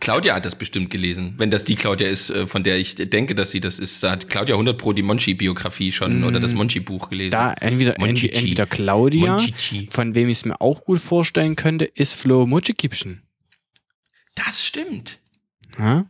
[0.00, 1.34] Claudia hat das bestimmt gelesen.
[1.38, 4.28] Wenn das die Claudia ist, äh, von der ich denke, dass sie das ist, hat
[4.28, 7.32] Claudia 100 Pro die Monchi-Biografie schon mm, oder das Monchi-Buch gelesen.
[7.32, 9.88] Da entweder, entweder Claudia, Monchichi.
[9.90, 13.22] von wem ich es mir auch gut vorstellen könnte, ist Flo Mutschikipschen.
[14.34, 15.18] Das stimmt.
[15.78, 16.06] Ha?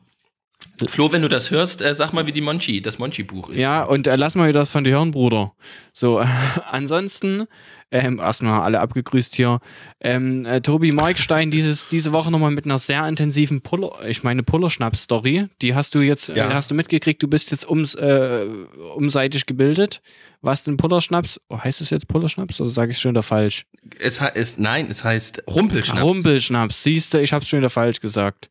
[0.88, 3.58] Flo, wenn du das hörst, äh, sag mal, wie die Monchi, das Monchi-Buch ist.
[3.58, 5.52] Ja, und äh, lass mal wieder das von dir hören, Bruder.
[5.92, 6.18] So,
[6.70, 7.46] ansonsten,
[7.90, 9.60] ähm, erstmal alle abgegrüßt hier.
[10.00, 14.42] Ähm, äh, Tobi Markstein dieses, diese Woche nochmal mit einer sehr intensiven Puller, ich meine
[14.42, 15.48] Pullerschnapp-Story.
[15.62, 16.50] Die hast du jetzt, äh, ja.
[16.50, 18.46] äh, hast du mitgekriegt, du bist jetzt ums, äh,
[18.94, 20.00] umseitig gebildet.
[20.42, 21.40] Was denn Pullerschnaps?
[21.48, 23.64] Oh, heißt es jetzt Pullerschnaps oder sage ich schon wieder falsch?
[23.98, 26.02] Es heißt, nein, es heißt Rumpelschnaps.
[26.02, 28.50] Rumpelschnaps, siehst du, ich hab's schon wieder falsch gesagt.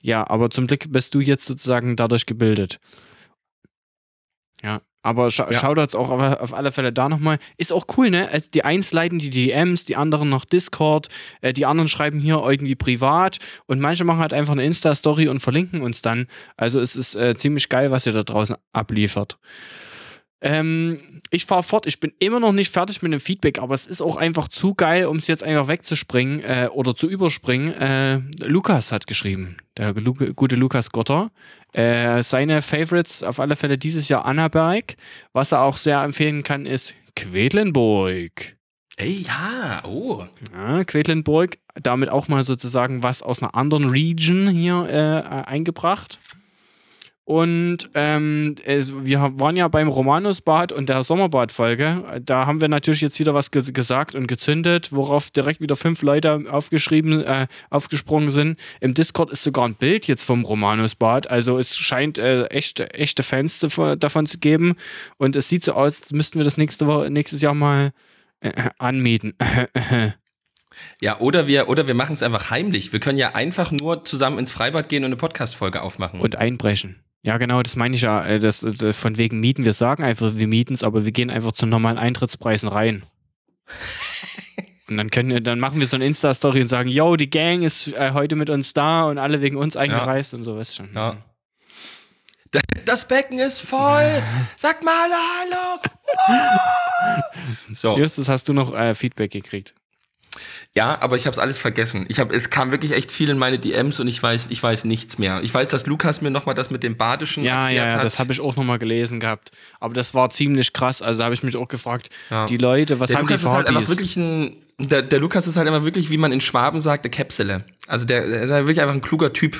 [0.00, 2.78] Ja, aber zum Glück bist du jetzt sozusagen dadurch gebildet.
[4.62, 5.58] Ja, aber scha ja.
[5.58, 7.38] Shoutouts auch auf, auf, alle Fälle da nochmal.
[7.56, 8.28] Ist auch cool, ne?
[8.30, 11.08] Also die eins leiten die DMs, die anderen noch Discord,
[11.40, 15.40] äh, die anderen schreiben hier irgendwie privat und manche machen halt einfach eine Insta-Story und
[15.40, 16.26] verlinken uns dann.
[16.56, 19.38] Also es ist äh, ziemlich geil, was ihr da draußen abliefert.
[20.40, 21.86] Ähm, ich fahre fort.
[21.86, 24.74] Ich bin immer noch nicht fertig mit dem Feedback, aber es ist auch einfach zu
[24.74, 27.72] geil, um es jetzt einfach wegzuspringen äh, oder zu überspringen.
[27.72, 31.30] Äh, Lukas hat geschrieben, der Lu gute Lukas Gotter.
[31.72, 34.94] Äh, seine Favorites auf alle Fälle dieses Jahr Annaberg.
[35.32, 38.56] Was er auch sehr empfehlen kann, ist Quedlinburg.
[38.96, 40.24] Ey, ja, oh.
[40.52, 46.18] Ja, Quedlinburg, damit auch mal sozusagen was aus einer anderen Region hier äh, eingebracht.
[47.28, 52.22] Und ähm, es, wir waren ja beim Romanusbad und der Sommerbad-Folge.
[52.24, 56.00] Da haben wir natürlich jetzt wieder was ge gesagt und gezündet, worauf direkt wieder fünf
[56.00, 58.58] Leute aufgeschrieben, äh, aufgesprungen sind.
[58.80, 61.30] Im Discord ist sogar ein Bild jetzt vom Romanusbad.
[61.30, 64.76] Also es scheint äh, echte, echte Fans zu, davon zu geben.
[65.18, 67.90] Und es sieht so aus, als müssten wir das nächste Woche, nächstes Jahr mal
[68.40, 69.34] äh, anmieten.
[71.00, 72.92] Ja, oder wir, oder wir machen es einfach heimlich.
[72.92, 76.20] Wir können ja einfach nur zusammen ins Freibad gehen und eine Podcast-Folge aufmachen.
[76.20, 77.02] Und einbrechen.
[77.22, 78.24] Ja, genau, das meine ich ja.
[78.24, 79.64] Äh, das, das, von wegen Mieten.
[79.64, 83.04] Wir sagen einfach, wir mieten es, aber wir gehen einfach zu normalen Eintrittspreisen rein.
[84.88, 87.88] und dann können dann machen wir so eine Insta-Story und sagen, yo, die Gang ist
[87.88, 90.38] äh, heute mit uns da und alle wegen uns eingereist ja.
[90.38, 90.90] und so, weißt schon.
[90.94, 91.16] Ja.
[92.86, 94.22] Das Becken ist voll.
[94.56, 95.80] Sag mal hallo.
[97.74, 97.98] so.
[97.98, 99.74] Justus, hast du noch äh, Feedback gekriegt?
[100.74, 102.06] Ja, aber ich habe es alles vergessen.
[102.08, 104.84] Ich hab, es kam wirklich echt viel in meine DMs und ich weiß, ich weiß
[104.84, 105.40] nichts mehr.
[105.42, 108.32] Ich weiß, dass Lukas mir nochmal das mit dem Badischen ja, ja, ja, das habe
[108.32, 109.50] ich auch nochmal gelesen gehabt.
[109.80, 111.02] Aber das war ziemlich krass.
[111.02, 112.46] Also habe ich mich auch gefragt, ja.
[112.46, 115.46] die Leute, was der haben Lukas die ist halt einfach wirklich ein, der, der, Lukas
[115.46, 117.64] ist halt immer wirklich, wie man in Schwaben sagt, der Käpsele.
[117.86, 119.56] Also der, der ist halt wirklich einfach ein kluger Typ.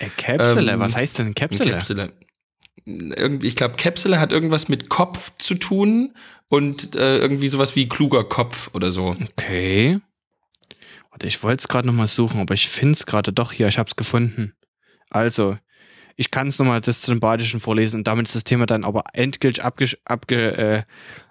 [0.00, 0.72] Äh, Käpsele?
[0.72, 1.70] Ähm, was heißt denn Käpsele?
[1.70, 2.12] Käpsele.
[2.84, 6.14] Irgendwie, ich glaube, Käpsele hat irgendwas mit Kopf zu tun
[6.48, 9.08] und äh, irgendwie sowas wie kluger Kopf oder so.
[9.08, 10.00] Okay.
[11.16, 13.68] Warte, ich wollte es gerade nochmal suchen, aber ich finde es gerade doch hier.
[13.68, 14.52] Ich habe es gefunden.
[15.08, 15.56] Also,
[16.14, 19.04] ich kann es nochmal das zum Badischen vorlesen und damit ist das Thema dann aber
[19.14, 20.82] endgültig abge, abge, äh,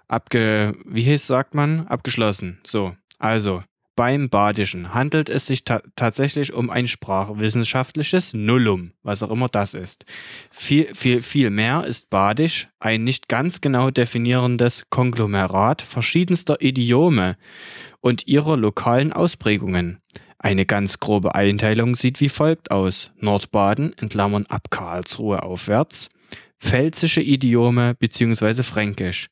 [0.08, 1.86] abge wie heißt, sagt man?
[1.86, 2.58] Abgeschlossen.
[2.66, 3.62] So, also,
[3.96, 9.74] beim Badischen handelt es sich ta tatsächlich um ein sprachwissenschaftliches Nullum, was auch immer das
[9.74, 10.04] ist.
[10.50, 17.36] Viel, viel, viel mehr ist Badisch ein nicht ganz genau definierendes Konglomerat verschiedenster Idiome
[18.00, 19.98] und ihrer lokalen Ausprägungen.
[20.38, 26.10] Eine ganz grobe Einteilung sieht wie folgt aus: Nordbaden in Klammern ab Karlsruhe aufwärts,
[26.60, 28.62] pfälzische Idiome bzw.
[28.62, 29.28] Fränkisch,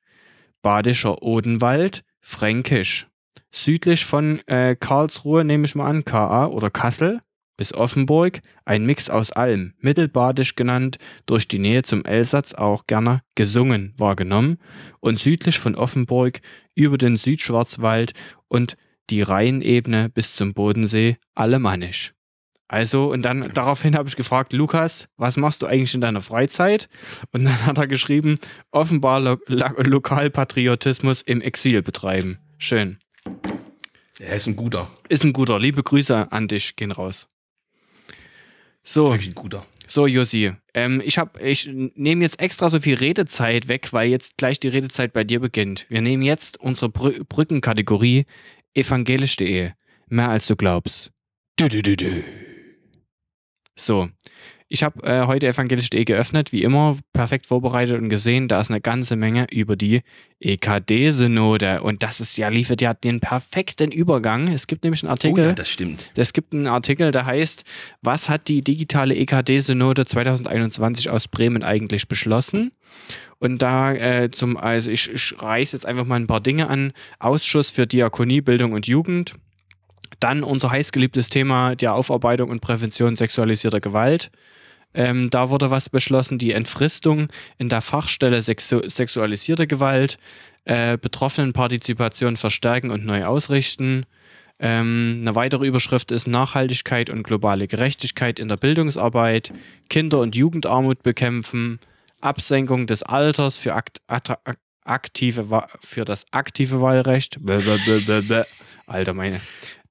[0.63, 3.07] Badischer Odenwald, Fränkisch,
[3.55, 7.21] südlich von äh, Karlsruhe nehme ich mal an, KA oder Kassel
[7.57, 13.23] bis Offenburg, ein Mix aus allem, mittelbadisch genannt, durch die Nähe zum Elsatz auch gerne
[13.37, 14.59] gesungen wahrgenommen
[15.01, 16.41] und südlich von Offenburg
[16.75, 18.13] über den Südschwarzwald
[18.49, 18.77] und
[19.11, 22.13] die Rheinebene bis zum Bodensee alemannisch.
[22.67, 26.89] Also, und dann daraufhin habe ich gefragt, Lukas, was machst du eigentlich in deiner Freizeit?
[27.31, 28.37] Und dann hat er geschrieben,
[28.73, 32.39] offenbar Lo Lokalpatriotismus im Exil betreiben.
[32.59, 32.99] Schön.
[34.21, 34.91] Er ist ein guter.
[35.09, 35.59] Ist ein guter.
[35.59, 37.29] Liebe Grüße an dich, gehen raus.
[38.83, 39.11] So.
[39.11, 39.67] Wirklich ein guter.
[39.87, 44.59] So, Josi, ähm, ich, ich nehme jetzt extra so viel Redezeit weg, weil jetzt gleich
[44.59, 45.87] die Redezeit bei dir beginnt.
[45.91, 48.25] Wir nehmen jetzt unsere Brü Brückenkategorie
[48.75, 49.73] evangelisch.de.
[50.09, 51.11] Mehr als du glaubst.
[51.57, 52.25] Du, du, du, du.
[53.77, 54.09] So,
[54.75, 58.81] ich habe äh, heute evangelisch.de geöffnet, wie immer, perfekt vorbereitet und gesehen, da ist eine
[58.81, 60.03] ganze Menge über die
[60.41, 61.81] EKD-Synode.
[61.83, 64.49] Und das ist ja, liefert ja den perfekten Übergang.
[64.49, 65.45] Es gibt nämlich einen Artikel.
[65.45, 66.11] Oh ja, das stimmt.
[66.17, 67.63] Es gibt einen Artikel, der heißt,
[68.03, 72.73] was hat die digitale EKD-Synode 2021 aus Bremen eigentlich beschlossen?
[73.39, 76.93] Und da äh, zum, also ich, ich reiße jetzt einfach mal ein paar Dinge an.
[77.21, 79.35] Ausschuss für Diakonie, Bildung und Jugend.
[80.19, 84.33] Dann unser heißgeliebtes Thema der Aufarbeitung und Prävention sexualisierter Gewalt.
[84.95, 87.29] Ähm, da wurde was beschlossen, die Entfristung
[87.59, 90.19] in der Fachstelle Sexu sexualisierte Gewalt,
[90.65, 94.07] äh, Betroffenenpartizipation verstärken und neu ausrichten.
[94.61, 99.53] Ähm, eine weitere Überschrift ist Nachhaltigkeit und globale Gerechtigkeit in der Bildungsarbeit,
[99.91, 101.81] Kinder- und Jugendarmut bekämpfen,
[102.21, 104.01] Absenkung des Alters für, akt
[104.85, 107.39] aktive für das aktive Wahlrecht.
[108.87, 109.41] Alter, meine.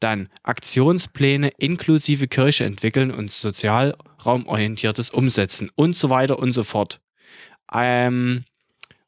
[0.03, 6.99] Dann Aktionspläne inklusive Kirche entwickeln und sozialraumorientiertes umsetzen und so weiter und so fort.
[7.73, 8.43] Ähm,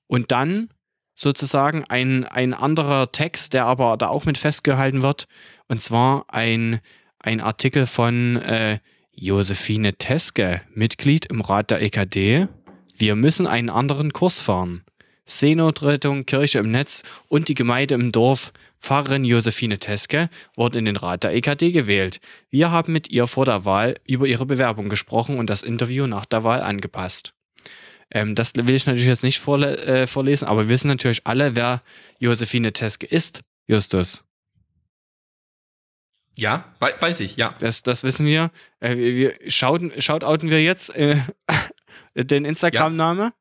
[0.07, 0.69] und dann
[1.13, 5.27] sozusagen ein, ein anderer Text, der aber da auch mit festgehalten wird,
[5.67, 6.79] und zwar ein,
[7.19, 8.79] ein Artikel von äh,
[9.11, 12.47] Josephine Teske, Mitglied im Rat der EKD.
[12.97, 14.83] Wir müssen einen anderen Kurs fahren.
[15.25, 20.97] Seenotrettung, Kirche im Netz und die Gemeinde im Dorf Pfarrerin Josephine Teske wurde in den
[20.97, 22.19] Rat der EKD gewählt.
[22.51, 26.25] Wir haben mit ihr vor der Wahl über ihre Bewerbung gesprochen und das Interview nach
[26.25, 27.33] der Wahl angepasst.
[28.11, 31.55] Ähm, das will ich natürlich jetzt nicht vorle äh, vorlesen, aber wir wissen natürlich alle,
[31.55, 31.81] wer
[32.19, 33.41] Josephine Teske ist.
[33.67, 34.23] Justus.
[36.37, 37.55] Ja, we weiß ich, ja.
[37.59, 38.51] Das, das wissen wir.
[38.79, 41.17] Äh, wir, wir schauten, shoutouten wir jetzt äh,
[42.15, 43.23] den Instagram-Name.
[43.23, 43.33] Ja.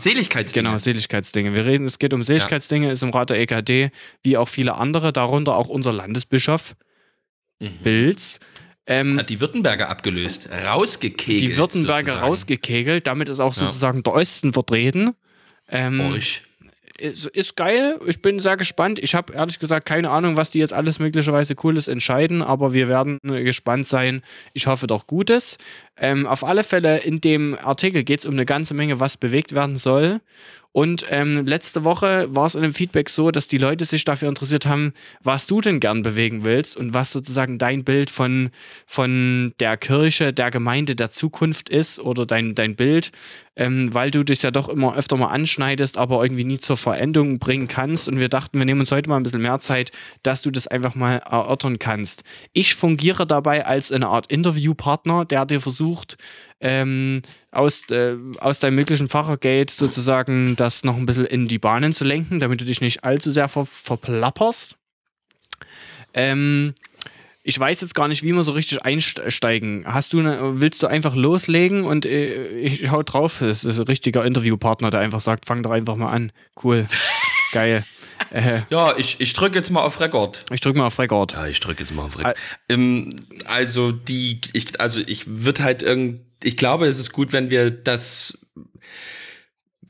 [0.00, 0.68] Seligkeitsdinge.
[0.68, 1.54] Genau, Seligkeitsdinge.
[1.54, 2.92] Wir reden, es geht um Seligkeitsdinge, ja.
[2.92, 3.90] ist im Rat der EKD,
[4.24, 6.74] wie auch viele andere, darunter auch unser Landesbischof
[7.60, 7.78] mhm.
[7.82, 8.40] Bilz.
[8.86, 11.40] Ähm, Hat die Württemberger abgelöst, rausgekegelt.
[11.40, 12.28] Die Württemberger sozusagen.
[12.28, 14.02] rausgekegelt, damit ist auch sozusagen ja.
[14.02, 15.10] der Osten vertreten.
[15.68, 16.18] Ähm,
[17.00, 17.98] ist, ist geil.
[18.06, 18.98] Ich bin sehr gespannt.
[18.98, 22.88] Ich habe ehrlich gesagt keine Ahnung, was die jetzt alles möglicherweise Cooles entscheiden, aber wir
[22.88, 24.22] werden gespannt sein.
[24.52, 25.58] Ich hoffe doch Gutes.
[25.98, 29.54] Ähm, auf alle Fälle in dem Artikel geht es um eine ganze Menge, was bewegt
[29.54, 30.20] werden soll.
[30.72, 34.28] Und ähm, letzte Woche war es in dem Feedback so, dass die Leute sich dafür
[34.28, 38.50] interessiert haben, was du denn gern bewegen willst und was sozusagen dein Bild von,
[38.86, 43.10] von der Kirche, der Gemeinde der Zukunft ist oder dein, dein Bild,
[43.60, 47.38] ähm, weil du dich ja doch immer öfter mal anschneidest, aber irgendwie nie zur Veränderung
[47.38, 48.08] bringen kannst.
[48.08, 49.92] Und wir dachten, wir nehmen uns heute mal ein bisschen mehr Zeit,
[50.22, 52.24] dass du das einfach mal erörtern kannst.
[52.54, 56.16] Ich fungiere dabei als eine Art Interviewpartner, der dir versucht,
[56.60, 57.20] ähm,
[57.50, 62.04] aus, äh, aus deinem möglichen Fachergeld sozusagen das noch ein bisschen in die Bahnen zu
[62.04, 64.76] lenken, damit du dich nicht allzu sehr ver verplapperst.
[66.14, 66.72] Ähm,
[67.42, 69.84] ich weiß jetzt gar nicht, wie wir so richtig einsteigen.
[69.86, 73.38] Hast du eine, willst du einfach loslegen und äh, ich hau drauf?
[73.40, 76.32] Das ist ein richtiger Interviewpartner, der einfach sagt, fang doch einfach mal an.
[76.62, 76.86] Cool.
[77.52, 77.84] Geil.
[78.30, 80.44] Äh, ja, ich, ich drücke jetzt mal auf Rekord.
[80.52, 81.32] Ich drücke mal auf Rekord.
[81.32, 82.36] Ja, ich drücke jetzt mal auf Rekord.
[82.68, 83.10] Ähm,
[83.46, 87.70] also die, ich, also ich würde halt irgendwie ich glaube, es ist gut, wenn wir
[87.70, 88.38] das,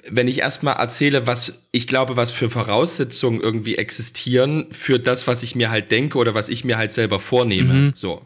[0.09, 5.43] wenn ich erstmal erzähle, was ich glaube, was für Voraussetzungen irgendwie existieren für das, was
[5.43, 7.73] ich mir halt denke oder was ich mir halt selber vornehme.
[7.73, 7.93] Mhm.
[7.95, 8.23] So.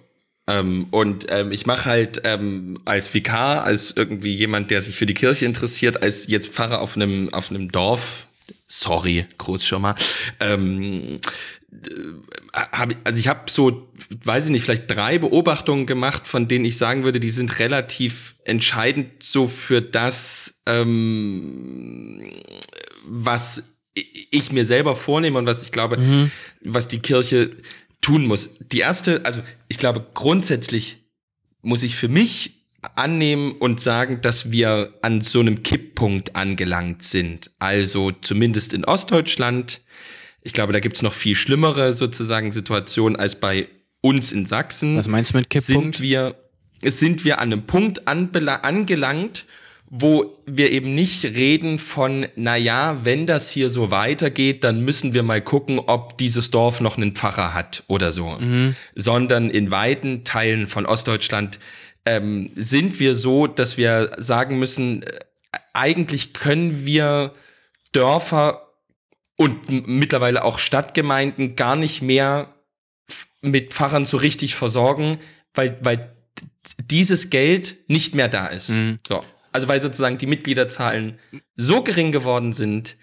[0.46, 5.06] Ähm, und ähm, ich mache halt ähm, als Vikar, als irgendwie jemand, der sich für
[5.06, 8.26] die Kirche interessiert, als jetzt Pfarrer auf einem auf einem Dorf,
[8.68, 9.94] sorry, groß schon mal,
[10.40, 11.20] ähm,
[11.74, 13.88] äh, hab, also ich habe so,
[14.24, 18.34] weiß ich nicht, vielleicht drei Beobachtungen gemacht, von denen ich sagen würde, die sind relativ
[18.44, 22.30] entscheidend so für das, ähm,
[23.04, 26.30] was ich mir selber vornehme und was ich glaube, mhm.
[26.62, 27.56] was die Kirche
[28.00, 28.50] tun muss.
[28.72, 30.98] Die erste, also ich glaube, grundsätzlich
[31.62, 32.64] muss ich für mich
[32.96, 37.50] annehmen und sagen, dass wir an so einem Kipppunkt angelangt sind.
[37.58, 39.80] Also zumindest in Ostdeutschland
[40.44, 43.66] ich glaube, da gibt's noch viel schlimmere sozusagen Situationen als bei
[44.02, 44.96] uns in Sachsen.
[44.96, 45.96] Was meinst du mit Kipppunkt?
[45.96, 46.36] Sind wir,
[46.82, 49.46] sind wir an einem Punkt angelangt,
[49.88, 55.14] wo wir eben nicht reden von, na ja, wenn das hier so weitergeht, dann müssen
[55.14, 58.36] wir mal gucken, ob dieses Dorf noch einen Pfarrer hat oder so.
[58.38, 58.76] Mhm.
[58.94, 61.58] Sondern in weiten Teilen von Ostdeutschland
[62.04, 65.20] ähm, sind wir so, dass wir sagen müssen, äh,
[65.72, 67.32] eigentlich können wir
[67.92, 68.63] Dörfer
[69.36, 72.54] und mittlerweile auch Stadtgemeinden gar nicht mehr
[73.40, 75.18] mit Pfarrern so richtig versorgen,
[75.54, 76.16] weil, weil
[76.90, 78.70] dieses Geld nicht mehr da ist.
[78.70, 78.98] Mhm.
[79.06, 79.24] So.
[79.52, 81.18] Also weil sozusagen die Mitgliederzahlen
[81.56, 82.96] so gering geworden sind,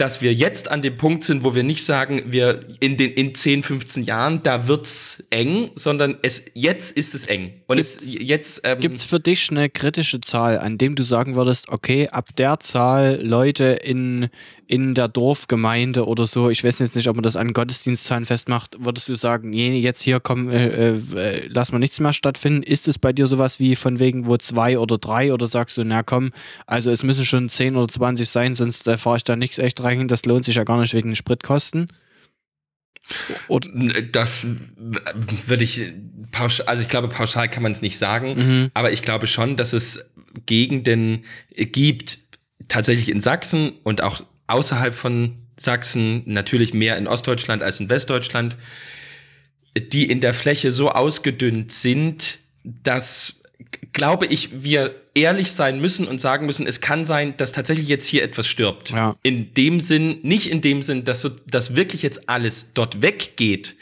[0.00, 3.34] dass wir jetzt an dem Punkt sind, wo wir nicht sagen, wir in den in
[3.34, 7.52] 10, 15 Jahren, da wird's eng, sondern es jetzt ist es eng.
[7.66, 11.36] Und gibt's, es jetzt ähm, gibt's für dich eine kritische Zahl, an dem du sagen
[11.36, 14.30] würdest, okay, ab der Zahl Leute in
[14.70, 18.76] in der Dorfgemeinde oder so, ich weiß jetzt nicht, ob man das an Gottesdienstzahlen festmacht,
[18.78, 22.62] würdest du sagen, nee, jetzt hier komm, äh, äh, lass mal nichts mehr stattfinden.
[22.62, 25.82] Ist es bei dir sowas wie von wegen wo zwei oder drei oder sagst du,
[25.82, 26.30] na komm,
[26.68, 29.82] also es müssen schon 10 oder 20 sein, sonst äh, fahre ich da nichts echt
[29.82, 31.88] rein, das lohnt sich ja gar nicht wegen den Spritkosten?
[33.48, 33.68] Oder?
[34.12, 35.80] Das würde ich
[36.30, 38.70] pauschal, also ich glaube, pauschal kann man es nicht sagen, mhm.
[38.74, 40.10] aber ich glaube schon, dass es
[40.46, 41.24] Gegenden
[41.56, 42.18] gibt,
[42.68, 48.56] tatsächlich in Sachsen und auch außerhalb von Sachsen, natürlich mehr in Ostdeutschland als in Westdeutschland,
[49.76, 53.39] die in der Fläche so ausgedünnt sind, dass
[53.92, 58.06] glaube ich, wir ehrlich sein müssen und sagen müssen, es kann sein, dass tatsächlich jetzt
[58.06, 58.90] hier etwas stirbt.
[58.90, 59.16] Ja.
[59.22, 63.76] In dem Sinn, nicht in dem Sinn, dass, so, dass wirklich jetzt alles dort weggeht,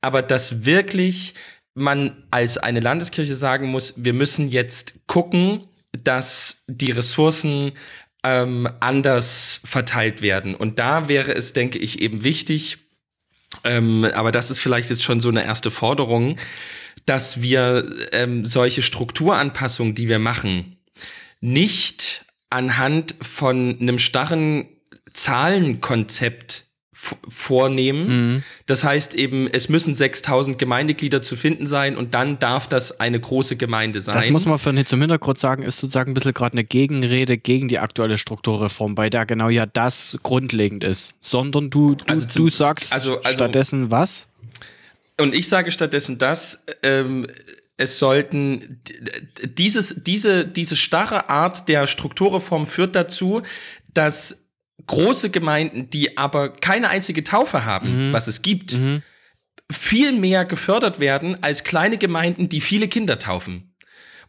[0.00, 1.34] aber dass wirklich
[1.74, 7.72] man als eine Landeskirche sagen muss, wir müssen jetzt gucken, dass die Ressourcen
[8.24, 10.54] ähm, anders verteilt werden.
[10.54, 12.78] Und da wäre es, denke ich, eben wichtig,
[13.64, 16.36] ähm, aber das ist vielleicht jetzt schon so eine erste Forderung,
[17.06, 20.76] dass wir ähm, solche Strukturanpassungen, die wir machen,
[21.40, 24.66] nicht anhand von einem starren
[25.12, 26.66] Zahlenkonzept
[27.28, 28.34] vornehmen.
[28.34, 28.42] Mhm.
[28.66, 33.18] Das heißt eben, es müssen 6000 Gemeindeglieder zu finden sein und dann darf das eine
[33.18, 34.14] große Gemeinde sein.
[34.14, 37.66] Das muss man für zum Hintergrund sagen, ist sozusagen ein bisschen gerade eine Gegenrede gegen
[37.66, 41.12] die aktuelle Strukturreform, bei der genau ja das grundlegend ist.
[41.20, 44.28] Sondern du, du, also zum, du sagst also, also, stattdessen was?
[45.20, 47.26] Und ich sage stattdessen das, ähm,
[47.76, 48.82] es sollten
[49.44, 53.42] dieses, diese, diese starre Art der Strukturreform führt dazu,
[53.94, 54.48] dass
[54.86, 58.12] große Gemeinden, die aber keine einzige Taufe haben, mhm.
[58.12, 59.02] was es gibt, mhm.
[59.70, 63.71] viel mehr gefördert werden als kleine Gemeinden, die viele Kinder taufen.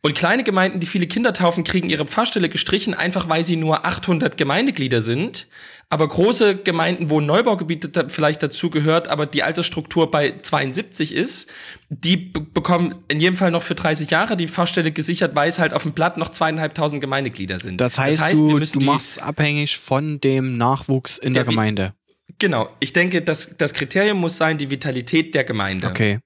[0.06, 3.86] Und kleine Gemeinden, die viele Kinder taufen, kriegen ihre Pfarrstelle gestrichen, einfach weil sie nur
[3.86, 5.48] 800 Gemeindeglieder sind.
[5.90, 11.50] Aber große Gemeinden, wo ein Neubaugebiet vielleicht dazu gehört, aber die Altersstruktur bei 72 ist,
[11.88, 15.74] die bekommen in jedem Fall noch für 30 Jahre die Pfarrstelle gesichert, weil es halt
[15.74, 17.80] auf dem Blatt noch zweieinhalbtausend Gemeindeglieder sind.
[17.80, 21.94] Das heißt, das heißt du, du machst abhängig von dem Nachwuchs in der, der Gemeinde.
[22.40, 22.68] Genau.
[22.82, 25.88] Ich denke, das, das Kriterium muss sein, die Vitalität der Gemeinde.
[25.88, 26.20] Okay.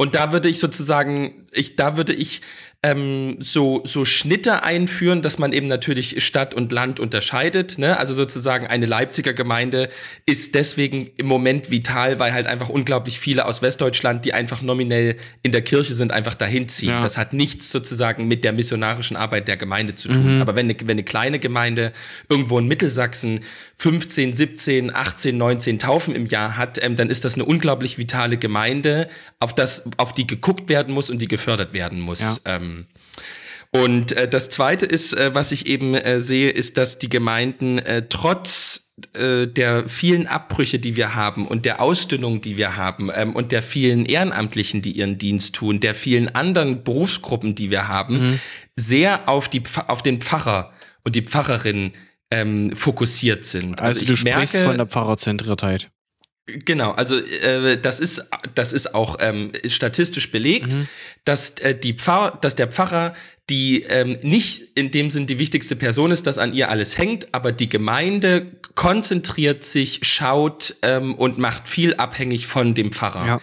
[0.00, 2.40] Und da würde ich sozusagen, ich, da würde ich
[2.84, 7.76] ähm, so, so Schnitte einführen, dass man eben natürlich Stadt und Land unterscheidet.
[7.76, 7.98] Ne?
[7.98, 9.88] Also sozusagen eine Leipziger Gemeinde
[10.26, 15.16] ist deswegen im Moment vital, weil halt einfach unglaublich viele aus Westdeutschland, die einfach nominell
[15.42, 16.90] in der Kirche sind, einfach dahin ziehen.
[16.90, 17.00] Ja.
[17.00, 20.36] Das hat nichts sozusagen mit der missionarischen Arbeit der Gemeinde zu tun.
[20.36, 20.40] Mhm.
[20.40, 21.92] Aber wenn eine, wenn eine kleine Gemeinde
[22.28, 23.40] irgendwo in Mittelsachsen
[23.78, 28.36] 15, 17, 18, 19 Taufen im Jahr hat, ähm, dann ist das eine unglaublich vitale
[28.36, 29.08] Gemeinde,
[29.40, 32.20] auf, das, auf die geguckt werden muss und die gefördert werden muss.
[32.20, 32.36] Ja.
[32.44, 32.77] Ähm,
[33.70, 37.78] und äh, das Zweite ist, äh, was ich eben äh, sehe, ist, dass die Gemeinden
[37.78, 43.10] äh, trotz äh, der vielen Abbrüche, die wir haben und der Ausdünnung, die wir haben
[43.14, 47.88] ähm, und der vielen Ehrenamtlichen, die ihren Dienst tun, der vielen anderen Berufsgruppen, die wir
[47.88, 48.40] haben, mhm.
[48.74, 50.72] sehr auf, die, auf den Pfarrer
[51.04, 51.92] und die Pfarrerin
[52.30, 53.80] ähm, fokussiert sind.
[53.80, 55.90] Also, also du sprichst merke, von der Pfarrerzentriertheit.
[56.64, 58.24] Genau, also äh, das ist
[58.54, 60.88] das ist auch ähm, ist statistisch belegt, mhm.
[61.24, 63.14] dass äh, die Pfarr, dass der Pfarrer
[63.50, 67.34] die ähm, nicht in dem Sinn die wichtigste Person ist, dass an ihr alles hängt,
[67.34, 73.40] aber die Gemeinde konzentriert sich, schaut ähm, und macht viel abhängig von dem Pfarrer ja.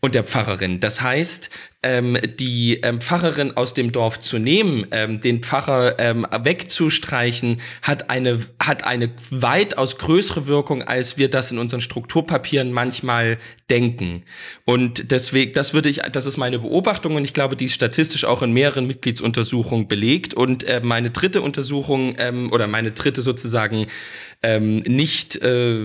[0.00, 0.80] und der Pfarrerin.
[0.80, 1.50] Das heißt,
[1.86, 8.10] ähm, die ähm, Pfarrerin aus dem Dorf zu nehmen, ähm, den Pfarrer ähm, wegzustreichen, hat
[8.10, 13.38] eine, hat eine weitaus größere Wirkung, als wir das in unseren Strukturpapieren manchmal
[13.70, 14.24] denken.
[14.64, 18.24] Und deswegen, das würde ich, das ist meine Beobachtung und ich glaube, die ist statistisch
[18.24, 20.34] auch in mehreren Mitgliedsuntersuchungen belegt.
[20.34, 23.86] Und äh, meine dritte Untersuchung ähm, oder meine dritte sozusagen
[24.42, 25.78] ähm, nicht äh,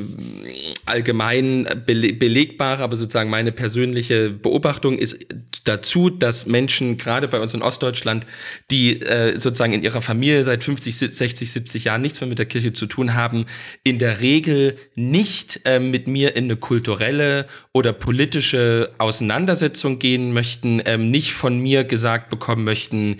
[0.85, 5.25] allgemein belegbare, aber sozusagen meine persönliche Beobachtung ist
[5.63, 8.25] dazu, dass Menschen gerade bei uns in Ostdeutschland,
[8.69, 12.45] die äh, sozusagen in ihrer Familie seit 50, 60, 70 Jahren nichts mehr mit der
[12.45, 13.45] Kirche zu tun haben,
[13.83, 20.81] in der Regel nicht äh, mit mir in eine kulturelle oder politische Auseinandersetzung gehen möchten,
[20.85, 23.17] ähm, nicht von mir gesagt bekommen möchten,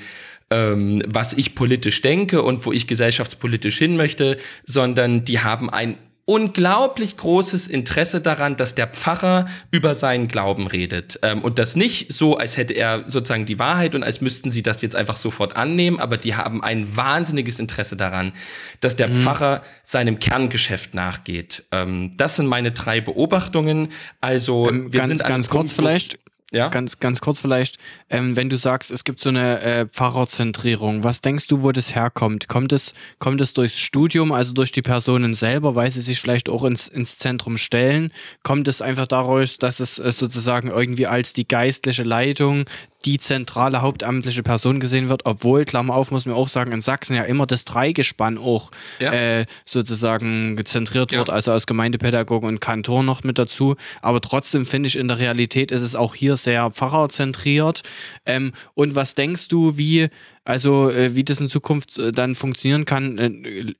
[0.51, 5.97] ähm, was ich politisch denke und wo ich gesellschaftspolitisch hin möchte, sondern die haben ein
[6.26, 11.19] unglaublich großes Interesse daran, dass der Pfarrer über seinen Glauben redet.
[11.24, 14.63] Ähm, und das nicht so, als hätte er sozusagen die Wahrheit und als müssten sie
[14.63, 18.34] das jetzt einfach sofort annehmen, aber die haben ein wahnsinniges Interesse daran,
[18.80, 19.15] dass der mhm.
[19.15, 21.63] Pfarrer seinem Kerngeschäft nachgeht.
[21.72, 23.89] Ähm, das sind meine drei Beobachtungen.
[24.22, 26.19] Also ähm, wir ganz, sind ganz kurz vielleicht
[26.51, 26.67] ja?
[26.67, 27.77] Ganz, ganz kurz vielleicht,
[28.09, 31.95] ähm, wenn du sagst, es gibt so eine äh, Pfarrerzentrierung, was denkst du, wo das
[31.95, 32.49] herkommt?
[32.49, 36.49] Kommt es, kommt es durchs Studium, also durch die Personen selber, weil sie sich vielleicht
[36.49, 38.11] auch ins, ins Zentrum stellen?
[38.43, 42.65] Kommt es einfach daraus, dass es äh, sozusagen irgendwie als die geistliche Leitung
[43.05, 47.15] die zentrale hauptamtliche Person gesehen wird, obwohl, Klammer auf, muss man auch sagen, in Sachsen
[47.15, 49.11] ja immer das Dreigespann auch ja.
[49.11, 51.19] äh, sozusagen gezentriert ja.
[51.19, 53.75] wird, also aus Gemeindepädagogen und Kantor noch mit dazu.
[54.01, 57.81] Aber trotzdem finde ich, in der Realität ist es auch hier sehr pfarrerzentriert.
[58.25, 60.09] Ähm, und was denkst du, wie
[60.43, 63.29] also, äh, wie das in Zukunft äh, dann funktionieren kann, äh,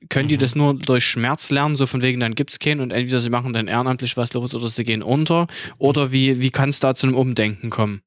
[0.08, 0.28] können mhm.
[0.28, 3.20] die das nur durch Schmerz lernen, so von wegen, dann gibt es keinen und entweder
[3.20, 5.48] sie machen dann ehrenamtlich was los oder sie gehen unter?
[5.78, 8.02] Oder wie, wie kann es da zu einem Umdenken kommen?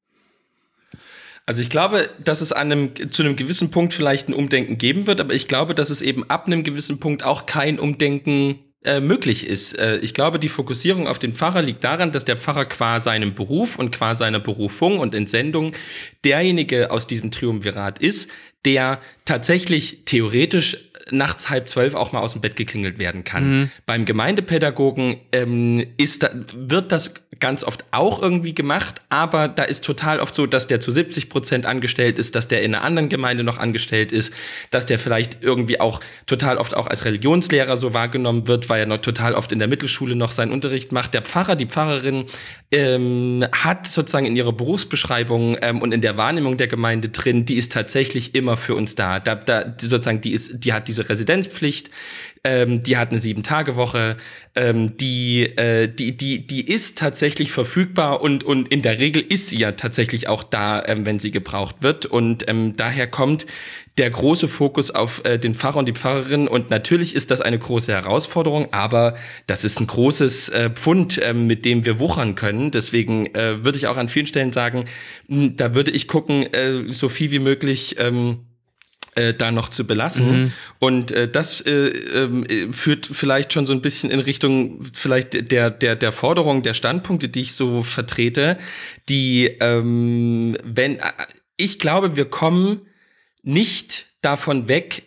[1.46, 5.06] Also ich glaube, dass es an einem, zu einem gewissen Punkt vielleicht ein Umdenken geben
[5.06, 9.00] wird, aber ich glaube, dass es eben ab einem gewissen Punkt auch kein Umdenken äh,
[9.00, 9.78] möglich ist.
[9.78, 13.34] Äh, ich glaube, die Fokussierung auf den Pfarrer liegt daran, dass der Pfarrer qua seinem
[13.34, 15.72] Beruf und qua seiner Berufung und Entsendung
[16.24, 18.28] derjenige aus diesem Triumvirat ist,
[18.64, 20.78] der tatsächlich theoretisch
[21.10, 23.60] nachts halb zwölf auch mal aus dem Bett geklingelt werden kann.
[23.60, 23.70] Mhm.
[23.84, 29.84] Beim Gemeindepädagogen ähm, ist da, wird das ganz oft auch irgendwie gemacht, aber da ist
[29.84, 33.08] total oft so, dass der zu 70 Prozent angestellt ist, dass der in einer anderen
[33.08, 34.32] Gemeinde noch angestellt ist,
[34.70, 38.86] dass der vielleicht irgendwie auch total oft auch als Religionslehrer so wahrgenommen wird, weil er
[38.86, 41.14] noch total oft in der Mittelschule noch seinen Unterricht macht.
[41.14, 42.24] Der Pfarrer, die Pfarrerin
[42.72, 47.56] ähm, hat sozusagen in ihrer Berufsbeschreibung ähm, und in der Wahrnehmung der Gemeinde drin, die
[47.56, 49.15] ist tatsächlich immer für uns da.
[49.20, 51.90] Da, da sozusagen, die ist, die hat diese Residenzpflicht,
[52.44, 54.16] ähm, die hat eine Sieben-Tage-Woche,
[54.54, 59.48] ähm, die, äh, die, die, die ist tatsächlich verfügbar und, und in der Regel ist
[59.48, 62.06] sie ja tatsächlich auch da, ähm, wenn sie gebraucht wird.
[62.06, 63.46] Und ähm, daher kommt
[63.98, 66.48] der große Fokus auf äh, den Pfarrer und die Pfarrerin.
[66.48, 69.14] Und natürlich ist das eine große Herausforderung, aber
[69.46, 72.70] das ist ein großes äh, Pfund, äh, mit dem wir wuchern können.
[72.70, 74.84] Deswegen äh, würde ich auch an vielen Stellen sagen,
[75.28, 77.96] mh, da würde ich gucken, äh, so viel wie möglich.
[77.98, 78.40] Ähm,
[79.16, 80.42] äh, da noch zu belassen.
[80.42, 80.52] Mhm.
[80.78, 85.70] Und äh, das äh, äh, führt vielleicht schon so ein bisschen in Richtung vielleicht der,
[85.70, 88.58] der, der Forderung, der Standpunkte, die ich so vertrete,
[89.08, 91.12] die, ähm, wenn, äh,
[91.56, 92.82] ich glaube, wir kommen
[93.42, 95.04] nicht davon weg,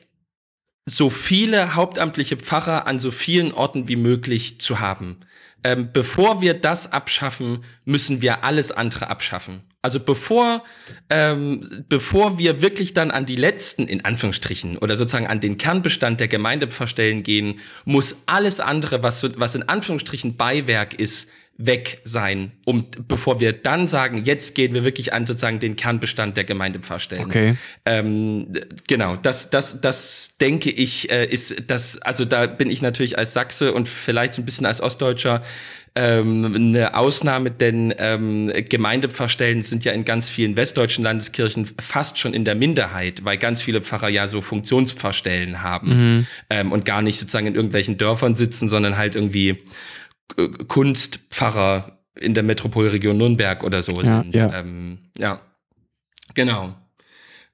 [0.86, 5.18] so viele hauptamtliche Pfarrer an so vielen Orten wie möglich zu haben.
[5.64, 9.62] Ähm, bevor wir das abschaffen, müssen wir alles andere abschaffen.
[9.82, 10.64] Also bevor,
[11.10, 16.20] ähm, bevor wir wirklich dann an die letzten, in Anführungsstrichen, oder sozusagen an den Kernbestand
[16.20, 21.30] der Gemeindepfarrstellen gehen, muss alles andere, was, was in Anführungsstrichen Beiwerk ist,
[21.62, 26.38] weg sein, um bevor wir dann sagen, jetzt gehen wir wirklich an sozusagen den Kernbestand
[26.38, 27.26] der Gemeindepfarrstellen.
[27.26, 27.58] Okay.
[27.86, 28.54] Ähm,
[28.88, 33.34] genau, das, das, das denke ich, äh, ist das, also da bin ich natürlich als
[33.34, 35.42] Sachse und vielleicht so ein bisschen als Ostdeutscher
[36.00, 42.34] ähm, eine Ausnahme, denn ähm, Gemeindepfarrstellen sind ja in ganz vielen westdeutschen Landeskirchen fast schon
[42.34, 46.28] in der Minderheit, weil ganz viele Pfarrer ja so Funktionspfarrstellen haben mhm.
[46.50, 49.58] ähm, und gar nicht sozusagen in irgendwelchen Dörfern sitzen, sondern halt irgendwie
[50.38, 54.34] äh, Kunstpfarrer in der Metropolregion Nürnberg oder so ja, sind.
[54.34, 55.41] Ja, ähm, ja.
[56.34, 56.76] genau.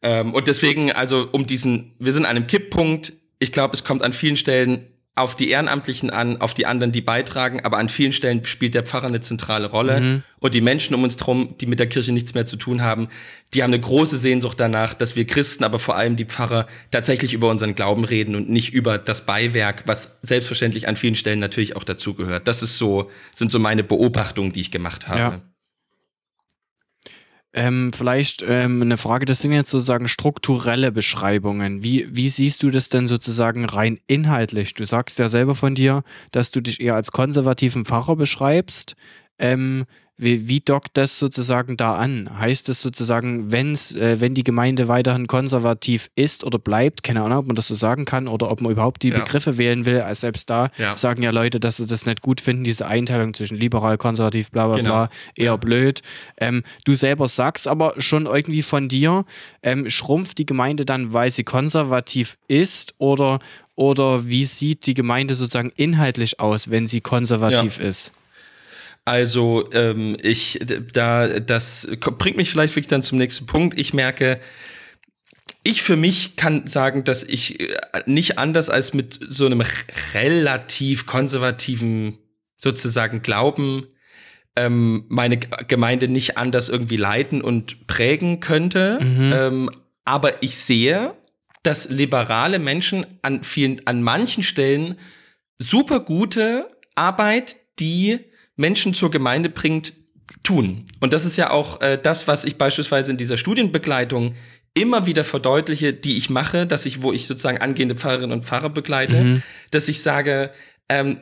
[0.03, 3.13] Ähm, und deswegen, also um diesen, wir sind an einem Kipppunkt.
[3.39, 4.85] Ich glaube, es kommt an vielen Stellen
[5.18, 8.84] auf die Ehrenamtlichen an, auf die anderen, die beitragen, aber an vielen Stellen spielt der
[8.84, 10.01] Pfarrer eine zentrale Rolle.
[10.01, 10.24] Mhm.
[10.39, 13.07] Und die Menschen um uns herum, die mit der Kirche nichts mehr zu tun haben,
[13.53, 17.34] die haben eine große Sehnsucht danach, dass wir Christen, aber vor allem die Pfarrer tatsächlich
[17.34, 21.78] über unseren Glauben reden und nicht über das Beiwerk, was selbstverständlich an vielen Stellen natürlich
[21.78, 22.47] auch dazugehört.
[22.49, 25.20] Das ist so, sind so meine Beobachtungen, die ich gemacht habe.
[25.20, 25.41] Ja.
[27.57, 31.83] Ähm, vielleicht ähm, eine Frage, das sind jetzt sozusagen strukturelle Beschreibungen.
[31.83, 34.73] Wie, wie siehst du das denn sozusagen rein inhaltlich?
[34.73, 38.97] Du sagst ja selber von dir, dass du dich eher als konservativen Pfarrer beschreibst.
[39.39, 39.85] Ähm,
[40.18, 42.30] wie, wie dockt das sozusagen da an?
[42.39, 47.39] Heißt das sozusagen, wenn's, äh, wenn die Gemeinde weiterhin konservativ ist oder bleibt, keine Ahnung,
[47.39, 49.20] ob man das so sagen kann oder ob man überhaupt die ja.
[49.20, 50.95] Begriffe wählen will, als selbst da ja.
[50.95, 54.68] sagen ja Leute, dass sie das nicht gut finden, diese Einteilung zwischen liberal, konservativ, bla
[54.68, 54.89] bla genau.
[54.89, 55.55] bla, eher ja.
[55.57, 56.01] blöd.
[56.38, 59.26] Ähm, du selber sagst aber schon irgendwie von dir,
[59.63, 63.39] ähm, schrumpft die Gemeinde dann, weil sie konservativ ist oder,
[63.76, 68.13] oder wie sieht die Gemeinde sozusagen inhaltlich aus, wenn sie konservativ ist?
[69.05, 70.59] Also ähm, ich
[70.93, 71.87] da das
[72.17, 73.77] bringt mich vielleicht wirklich dann zum nächsten Punkt.
[73.79, 74.39] Ich merke,
[75.63, 77.75] ich für mich kann sagen, dass ich äh,
[78.07, 79.63] nicht anders als mit so einem
[80.13, 82.17] relativ konservativen
[82.57, 83.87] sozusagen Glauben
[84.55, 88.99] ähm, meine Gemeinde nicht anders irgendwie leiten und prägen könnte.
[89.01, 89.33] Mhm.
[89.33, 89.69] Ähm,
[90.05, 91.15] aber ich sehe,
[91.63, 94.97] dass liberale Menschen an vielen, an manchen Stellen
[95.57, 98.19] super gute Arbeit, die
[98.55, 99.93] Menschen zur Gemeinde bringt,
[100.43, 100.85] tun.
[100.99, 104.35] Und das ist ja auch äh, das, was ich beispielsweise in dieser Studienbegleitung
[104.73, 108.69] immer wieder verdeutliche, die ich mache, dass ich, wo ich sozusagen angehende Pfarrerinnen und Pfarrer
[108.69, 109.43] begleite, mhm.
[109.71, 110.51] dass ich sage,
[110.89, 111.19] ähm,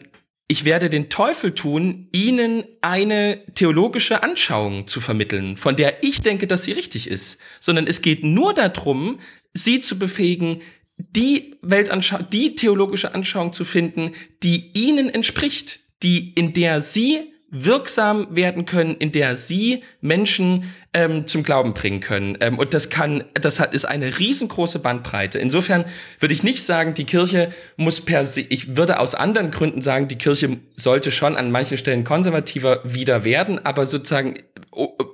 [0.47, 6.47] ich werde den Teufel tun, ihnen eine theologische Anschauung zu vermitteln, von der ich denke,
[6.47, 9.19] dass sie richtig ist, sondern es geht nur darum,
[9.53, 10.61] sie zu befähigen,
[10.97, 14.11] die Weltanschauung, die theologische Anschauung zu finden,
[14.43, 21.28] die ihnen entspricht, die in der sie wirksam werden können, in der sie Menschen ähm,
[21.28, 22.36] zum Glauben bringen können.
[22.41, 25.38] Ähm, und das kann, das hat, ist eine riesengroße Bandbreite.
[25.38, 25.86] Insofern
[26.20, 30.08] würde ich nicht sagen, die Kirche muss per se, ich würde aus anderen Gründen sagen,
[30.08, 34.34] die Kirche sollte schon an manchen Stellen konservativer wieder werden, aber sozusagen,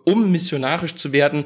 [0.06, 1.44] um missionarisch zu werden,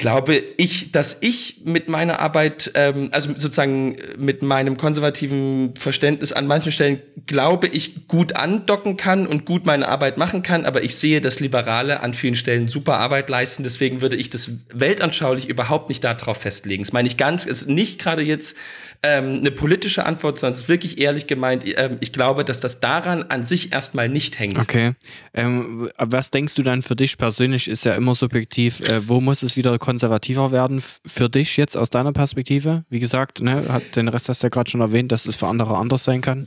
[0.00, 6.46] glaube ich, dass ich mit meiner Arbeit, ähm, also sozusagen mit meinem konservativen Verständnis an
[6.46, 10.96] manchen Stellen, glaube ich, gut andocken kann und gut meine Arbeit machen kann, aber ich
[10.96, 13.62] sehe, dass Liberale an vielen Stellen super Arbeit leisten.
[13.62, 16.82] Deswegen würde ich das weltanschaulich überhaupt nicht darauf festlegen.
[16.82, 18.56] Das meine ich ganz, ist nicht gerade jetzt
[19.02, 21.64] ähm, eine politische Antwort, sondern es ist wirklich ehrlich gemeint.
[21.78, 24.58] Ähm, ich glaube, dass das daran an sich erstmal nicht hängt.
[24.58, 24.92] Okay.
[25.32, 27.68] Ähm, was denkst du dann für dich persönlich?
[27.68, 28.80] Ist ja immer subjektiv.
[28.88, 32.84] Äh, wo muss es wieder konservativer werden für dich jetzt aus deiner Perspektive?
[32.90, 35.48] Wie gesagt, ne, hat, den Rest hast du ja gerade schon erwähnt, dass es für
[35.48, 36.46] andere anders sein kann.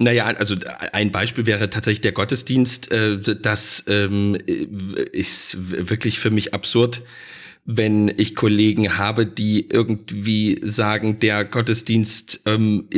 [0.00, 0.56] Naja, also
[0.92, 2.90] ein Beispiel wäre tatsächlich der Gottesdienst.
[2.90, 4.34] Äh, das ähm,
[5.12, 5.56] ist
[5.88, 7.02] wirklich für mich absurd
[7.64, 12.88] wenn ich Kollegen habe, die irgendwie sagen, der Gottesdienst ähm,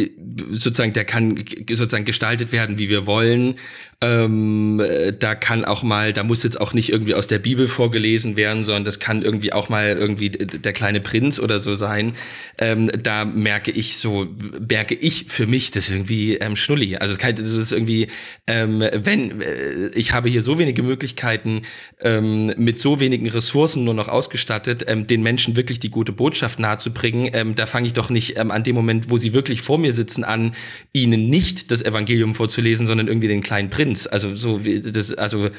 [0.51, 3.57] sozusagen, der kann sozusagen gestaltet werden, wie wir wollen.
[4.01, 4.83] Ähm,
[5.19, 8.65] da kann auch mal, da muss jetzt auch nicht irgendwie aus der Bibel vorgelesen werden,
[8.65, 12.15] sondern das kann irgendwie auch mal irgendwie der kleine Prinz oder so sein.
[12.59, 14.27] Ähm, da merke ich so,
[14.69, 16.97] merke ich für mich das irgendwie ähm, schnulli.
[16.97, 18.09] Also es kann, das ist irgendwie,
[18.47, 21.63] ähm, wenn äh, ich habe hier so wenige Möglichkeiten
[22.01, 26.59] ähm, mit so wenigen Ressourcen nur noch ausgestattet, ähm, den Menschen wirklich die gute Botschaft
[26.59, 30.25] nahezubringen, da fange ich doch nicht an dem Moment, wo sie wirklich vor mir sitzen,
[30.25, 30.55] an,
[30.93, 33.94] ihnen nicht das Evangelium vorzulesen, sondern irgendwie den kleinen Prinz.
[34.07, 35.51] Also so wie das, also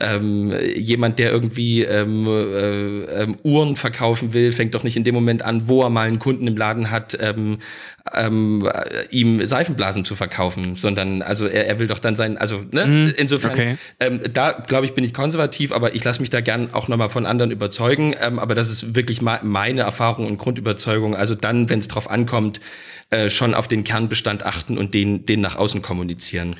[0.00, 5.14] ähm, jemand, der irgendwie ähm, äh, ähm, Uhren verkaufen will, fängt doch nicht in dem
[5.14, 7.58] Moment an, wo er mal einen Kunden im Laden hat, ähm,
[8.14, 8.68] ähm,
[9.10, 12.86] ihm Seifenblasen zu verkaufen, sondern also er, er will doch dann sein, also ne?
[12.86, 13.76] Mm, insofern, okay.
[13.98, 17.10] ähm, da glaube ich bin ich konservativ, aber ich lasse mich da gern auch nochmal
[17.10, 21.14] von anderen überzeugen, ähm, aber das ist wirklich meine Erfahrung und Grundüberzeugung.
[21.14, 22.60] Also dann, wenn es drauf ankommt,
[23.10, 26.54] äh, schon auf den Kernbestand achten und den, den nach außen kommunizieren.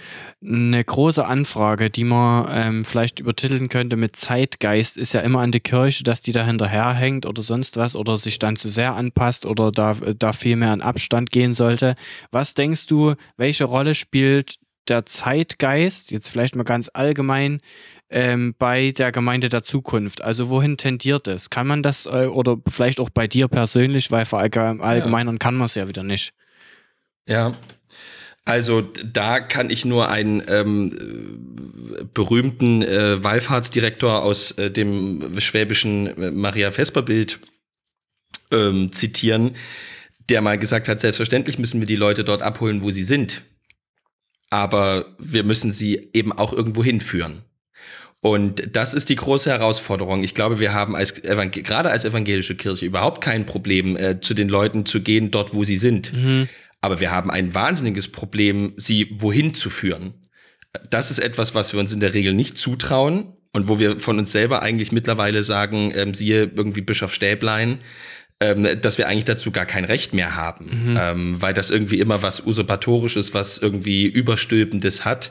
[0.44, 5.52] Eine große Anfrage, die man ähm, vielleicht übertiteln könnte mit Zeitgeist, ist ja immer an
[5.52, 9.46] die Kirche, dass die da hinterherhängt oder sonst was oder sich dann zu sehr anpasst
[9.46, 11.94] oder da, da viel mehr an Abstand gehen sollte.
[12.32, 14.56] Was denkst du, welche Rolle spielt
[14.88, 17.60] der Zeitgeist, jetzt vielleicht mal ganz allgemein,
[18.08, 20.22] ähm, bei der Gemeinde der Zukunft?
[20.22, 21.50] Also wohin tendiert es?
[21.50, 25.38] Kann man das äh, oder vielleicht auch bei dir persönlich, weil verallgemeinern ja.
[25.38, 26.32] kann man es ja wieder nicht.
[27.28, 27.54] Ja,
[28.50, 30.90] also da kann ich nur einen ähm,
[32.12, 37.38] berühmten äh, Wallfahrtsdirektor aus äh, dem schwäbischen äh, Maria Vesper Bild
[38.50, 39.54] ähm, zitieren,
[40.28, 43.42] der mal gesagt hat, selbstverständlich müssen wir die Leute dort abholen, wo sie sind.
[44.50, 47.42] Aber wir müssen sie eben auch irgendwo hinführen.
[48.18, 50.24] Und das ist die große Herausforderung.
[50.24, 54.48] Ich glaube, wir haben als gerade als evangelische Kirche überhaupt kein Problem, äh, zu den
[54.48, 56.12] Leuten zu gehen, dort wo sie sind.
[56.12, 56.48] Mhm.
[56.80, 60.14] Aber wir haben ein wahnsinniges Problem, sie wohin zu führen.
[60.90, 64.18] Das ist etwas, was wir uns in der Regel nicht zutrauen und wo wir von
[64.18, 67.78] uns selber eigentlich mittlerweile sagen, ähm, siehe irgendwie Bischof Stäblein,
[68.40, 70.98] ähm, dass wir eigentlich dazu gar kein Recht mehr haben, mhm.
[70.98, 75.30] ähm, weil das irgendwie immer was Usurpatorisches, was irgendwie Überstülpendes hat.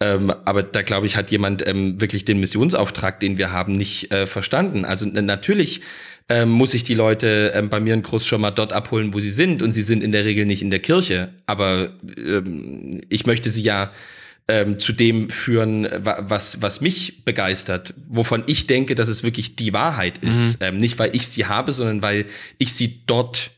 [0.00, 4.10] Ähm, aber da glaube ich, hat jemand ähm, wirklich den Missionsauftrag, den wir haben, nicht
[4.10, 4.84] äh, verstanden.
[4.86, 5.82] Also natürlich
[6.28, 9.20] ähm, muss ich die Leute ähm, bei mir in Groß schon mal dort abholen, wo
[9.20, 9.62] sie sind.
[9.62, 11.34] Und sie sind in der Regel nicht in der Kirche.
[11.46, 13.92] Aber ähm, ich möchte sie ja
[14.48, 19.72] ähm, zu dem führen, was, was mich begeistert, wovon ich denke, dass es wirklich die
[19.72, 20.60] Wahrheit ist.
[20.60, 20.66] Mhm.
[20.66, 22.26] Ähm, nicht, weil ich sie habe, sondern weil
[22.58, 23.50] ich sie dort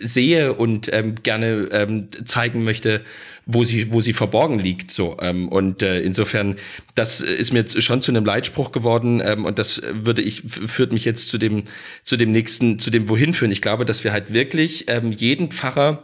[0.00, 3.02] sehe und ähm, gerne ähm, zeigen möchte,
[3.46, 4.90] wo sie, wo sie verborgen liegt.
[4.90, 6.56] So ähm, und äh, insofern,
[6.96, 11.04] das ist mir schon zu einem Leitspruch geworden ähm, und das würde ich führt mich
[11.04, 11.64] jetzt zu dem
[12.02, 13.52] zu dem nächsten, zu dem wohin führen.
[13.52, 16.02] Ich glaube, dass wir halt wirklich ähm, jeden Pfarrer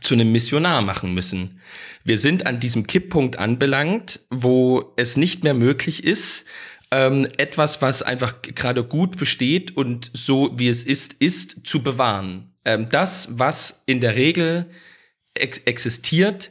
[0.00, 1.60] zu einem Missionar machen müssen.
[2.04, 6.44] Wir sind an diesem Kipppunkt anbelangt, wo es nicht mehr möglich ist,
[6.90, 12.54] ähm, etwas, was einfach gerade gut besteht und so wie es ist, ist zu bewahren
[12.64, 14.66] ähm, das, was in der Regel
[15.34, 16.50] ex existiert,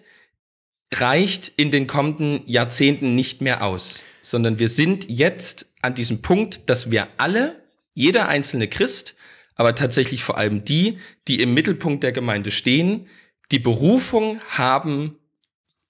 [0.94, 6.70] reicht in den kommenden Jahrzehnten nicht mehr aus, sondern wir sind jetzt an diesem Punkt,
[6.70, 7.64] dass wir alle,
[7.94, 9.16] jeder einzelne Christ,
[9.56, 13.08] aber tatsächlich vor allem die, die im Mittelpunkt der Gemeinde stehen,
[13.54, 15.16] die Berufung haben,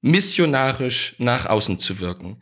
[0.01, 2.37] missionarisch nach außen zu wirken.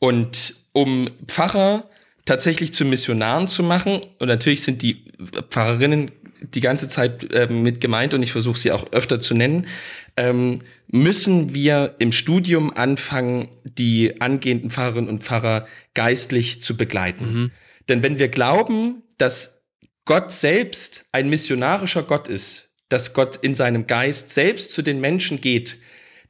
[0.00, 1.88] Und um Pfarrer
[2.24, 5.12] tatsächlich zu Missionaren zu machen, und natürlich sind die
[5.48, 6.10] Pfarrerinnen
[6.40, 9.68] die ganze Zeit äh, mit gemeint und ich versuche sie auch öfter zu nennen,
[10.16, 17.32] ähm, müssen wir im Studium anfangen, die angehenden Pfarrerinnen und Pfarrer geistlich zu begleiten.
[17.32, 17.50] Mhm.
[17.88, 19.62] Denn wenn wir glauben, dass
[20.04, 25.40] Gott selbst ein missionarischer Gott ist, dass Gott in seinem Geist selbst zu den Menschen
[25.40, 25.78] geht,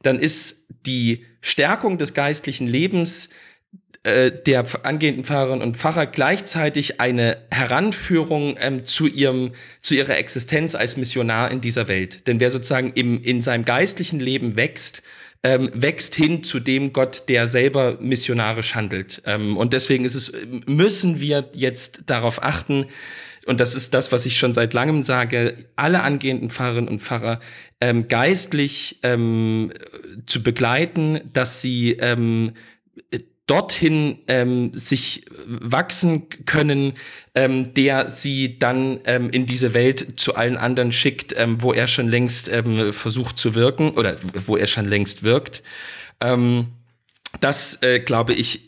[0.01, 3.29] dann ist die Stärkung des geistlichen Lebens
[4.05, 10.75] äh, der angehenden Pfarrerinnen und Pfarrer gleichzeitig eine Heranführung ähm, zu ihrem zu ihrer Existenz
[10.75, 12.27] als Missionar in dieser Welt.
[12.27, 15.01] Denn wer sozusagen im, in seinem geistlichen Leben wächst,
[15.41, 19.23] ähm, wächst hin zu dem Gott, der selber missionarisch handelt.
[19.25, 20.31] Ähm, und deswegen ist es,
[20.67, 22.85] müssen wir jetzt darauf achten,
[23.45, 27.39] und das ist das, was ich schon seit langem sage, alle angehenden Pfarrerinnen und Pfarrer
[27.79, 29.71] ähm, geistlich ähm,
[30.25, 32.53] zu begleiten, dass sie ähm,
[33.47, 36.93] dorthin ähm, sich wachsen können,
[37.35, 41.87] ähm, der sie dann ähm, in diese Welt zu allen anderen schickt, ähm, wo er
[41.87, 45.61] schon längst ähm, versucht zu wirken oder wo er schon längst wirkt.
[46.21, 46.67] Ähm,
[47.39, 48.64] das, äh, glaube ich,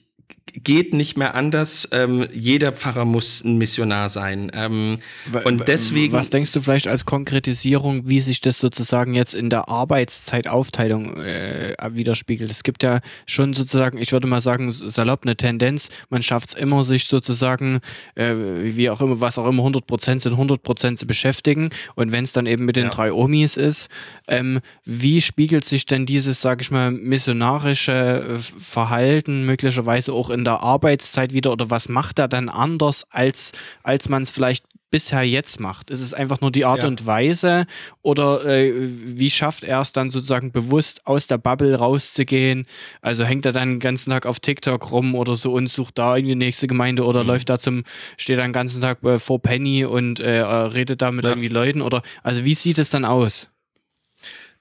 [0.63, 1.87] geht nicht mehr anders.
[1.91, 4.51] Ähm, jeder Pfarrer muss ein Missionar sein.
[4.53, 4.97] Ähm,
[5.43, 6.13] und deswegen.
[6.13, 11.75] Was denkst du vielleicht als Konkretisierung, wie sich das sozusagen jetzt in der Arbeitszeitaufteilung äh,
[11.91, 12.49] widerspiegelt?
[12.49, 15.89] Es gibt ja schon sozusagen, ich würde mal sagen, salopp eine Tendenz.
[16.09, 17.79] Man schafft es immer, sich sozusagen,
[18.15, 21.69] äh, wie auch immer, was auch immer 100 Prozent sind, 100 Prozent zu beschäftigen.
[21.95, 22.89] Und wenn es dann eben mit den ja.
[22.89, 23.89] drei Omis ist,
[24.27, 30.46] ähm, wie spiegelt sich denn dieses, sage ich mal, missionarische äh, Verhalten möglicherweise auch in
[30.47, 33.51] der Arbeitszeit wieder oder was macht er dann anders, als,
[33.83, 35.89] als man es vielleicht bisher jetzt macht?
[35.89, 36.87] Ist es einfach nur die Art ja.
[36.87, 37.65] und Weise
[38.01, 42.65] oder äh, wie schafft er es dann sozusagen bewusst aus der Bubble rauszugehen?
[43.01, 46.15] Also hängt er dann den ganzen Tag auf TikTok rum oder so und sucht da
[46.15, 47.29] irgendwie die nächste Gemeinde oder mhm.
[47.29, 47.83] läuft da zum,
[48.17, 51.31] steht da den ganzen Tag äh, vor Penny und äh, redet da mit ja.
[51.31, 53.49] irgendwie Leuten oder also wie sieht es dann aus?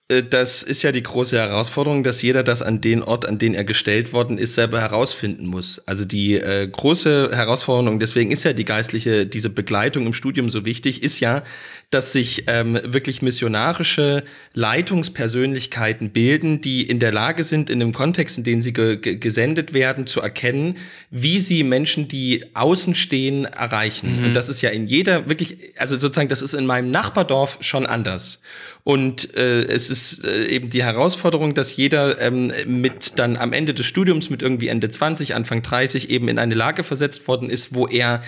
[0.09, 3.55] Äh, das ist ja die große Herausforderung, dass jeder das an den Ort, an den
[3.55, 5.81] er gestellt worden ist, selber herausfinden muss.
[5.87, 10.65] Also die äh, große Herausforderung, deswegen ist ja die geistliche, diese Begleitung im Studium so
[10.65, 11.43] wichtig, ist ja,
[11.91, 14.25] dass sich ähm, wirklich missionarische
[14.55, 19.73] Leitungspersönlichkeiten bilden, die in der Lage sind, in dem Kontext, in dem sie ge gesendet
[19.73, 20.79] werden, zu erkennen,
[21.11, 24.19] wie sie Menschen, die außen stehen, erreichen.
[24.19, 24.25] Mhm.
[24.27, 27.87] Und das ist ja in jeder wirklich, also sozusagen, das ist in meinem Nachbardorf schon
[27.87, 28.41] anders.
[28.83, 33.75] Und äh, es ist äh, eben die Herausforderung, dass jeder ähm, mit dann am Ende
[33.75, 37.75] des Studiums, mit irgendwie Ende 20, Anfang 30 eben in eine Lage versetzt worden ist,
[37.75, 38.23] wo er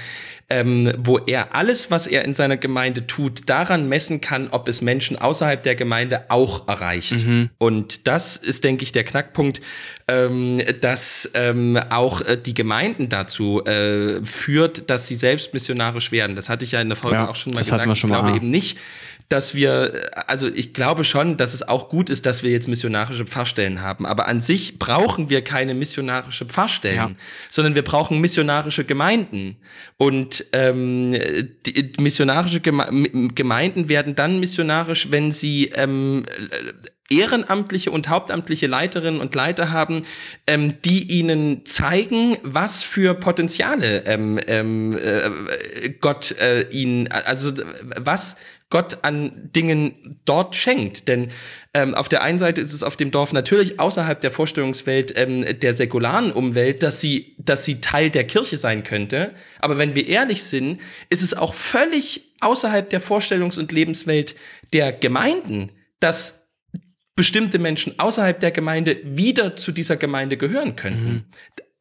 [0.50, 4.80] ähm, wo er alles, was er in seiner Gemeinde tut, daran messen kann, ob es
[4.80, 7.12] Menschen außerhalb der Gemeinde auch erreicht.
[7.12, 7.50] Mhm.
[7.58, 9.60] Und das ist, denke ich, der Knackpunkt,
[10.08, 16.34] ähm, dass ähm, auch äh, die Gemeinden dazu äh, führt, dass sie selbst missionarisch werden.
[16.34, 17.82] Das hatte ich ja in der Folge ja, auch schon mal gesagt.
[17.82, 18.36] Schon ich glaube mal.
[18.36, 18.78] eben nicht,
[19.28, 23.26] dass wir, also ich glaube schon, dass es auch gut ist, dass wir jetzt missionarische
[23.26, 24.06] Pfarrstellen haben.
[24.06, 27.10] Aber an sich brauchen wir keine missionarische Pfarrstellen, ja.
[27.50, 29.56] sondern wir brauchen missionarische Gemeinden.
[29.98, 31.12] Und ähm,
[31.66, 32.88] die, missionarische Geme
[33.34, 36.24] Gemeinden werden dann missionarisch, wenn sie ähm,
[37.10, 40.04] ehrenamtliche und hauptamtliche Leiterinnen und Leiter haben,
[40.46, 47.52] ähm, die ihnen zeigen, was für Potenziale ähm, ähm, äh, Gott äh, ihnen, also
[47.96, 48.36] was
[48.70, 51.08] Gott an Dingen dort schenkt.
[51.08, 51.28] Denn
[51.72, 55.58] ähm, auf der einen Seite ist es auf dem Dorf natürlich außerhalb der Vorstellungswelt ähm,
[55.60, 59.34] der säkularen Umwelt, dass sie, dass sie Teil der Kirche sein könnte.
[59.60, 64.34] Aber wenn wir ehrlich sind, ist es auch völlig außerhalb der Vorstellungs- und Lebenswelt
[64.72, 66.48] der Gemeinden, dass
[67.16, 71.12] bestimmte Menschen außerhalb der Gemeinde wieder zu dieser Gemeinde gehören könnten.
[71.12, 71.24] Mhm.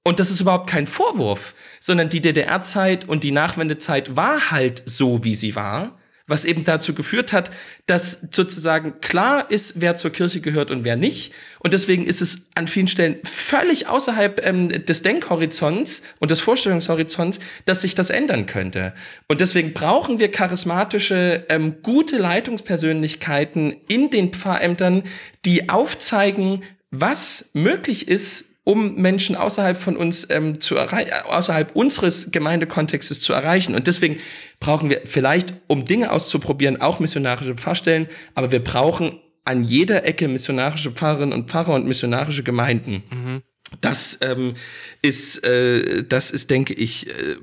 [0.04, 5.26] Und das ist überhaupt kein Vorwurf, sondern die DDR-Zeit und die Nachwendezeit war halt so,
[5.26, 7.52] wie sie war was eben dazu geführt hat,
[7.86, 11.34] dass sozusagen klar ist, wer zur Kirche gehört und wer nicht.
[11.60, 17.40] Und deswegen ist es an vielen Stellen völlig außerhalb ähm, des Denkhorizonts und des Vorstellungshorizonts,
[17.66, 18.94] dass sich das ändern könnte.
[19.28, 25.04] Und deswegen brauchen wir charismatische, ähm, gute Leitungspersönlichkeiten in den Pfarrämtern,
[25.46, 32.32] die aufzeigen, was möglich ist, um Menschen außerhalb von uns ähm, zu erreichen, außerhalb unseres
[32.32, 33.76] Gemeindekontextes zu erreichen.
[33.76, 34.20] Und deswegen
[34.60, 40.28] brauchen wir vielleicht, um Dinge auszuprobieren, auch missionarische Pfarrstellen, aber wir brauchen an jeder Ecke
[40.28, 43.04] missionarische Pfarrerinnen und Pfarrer und missionarische Gemeinden.
[43.10, 43.42] Mhm.
[43.80, 44.56] Das ähm,
[45.02, 47.38] ist, äh, das ist, denke ich, äh,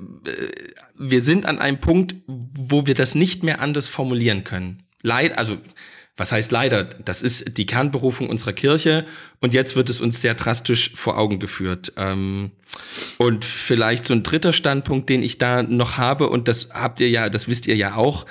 [0.95, 4.83] wir sind an einem Punkt, wo wir das nicht mehr anders formulieren können.
[5.01, 5.57] Leid, also
[6.17, 6.85] Was heißt leider?
[6.85, 9.05] Das ist die Kernberufung unserer Kirche
[9.41, 11.91] und jetzt wird es uns sehr drastisch vor Augen geführt.
[11.97, 12.51] Ähm,
[13.17, 17.09] und vielleicht so ein dritter Standpunkt, den ich da noch habe, und das habt ihr
[17.09, 18.25] ja, das wisst ihr ja auch,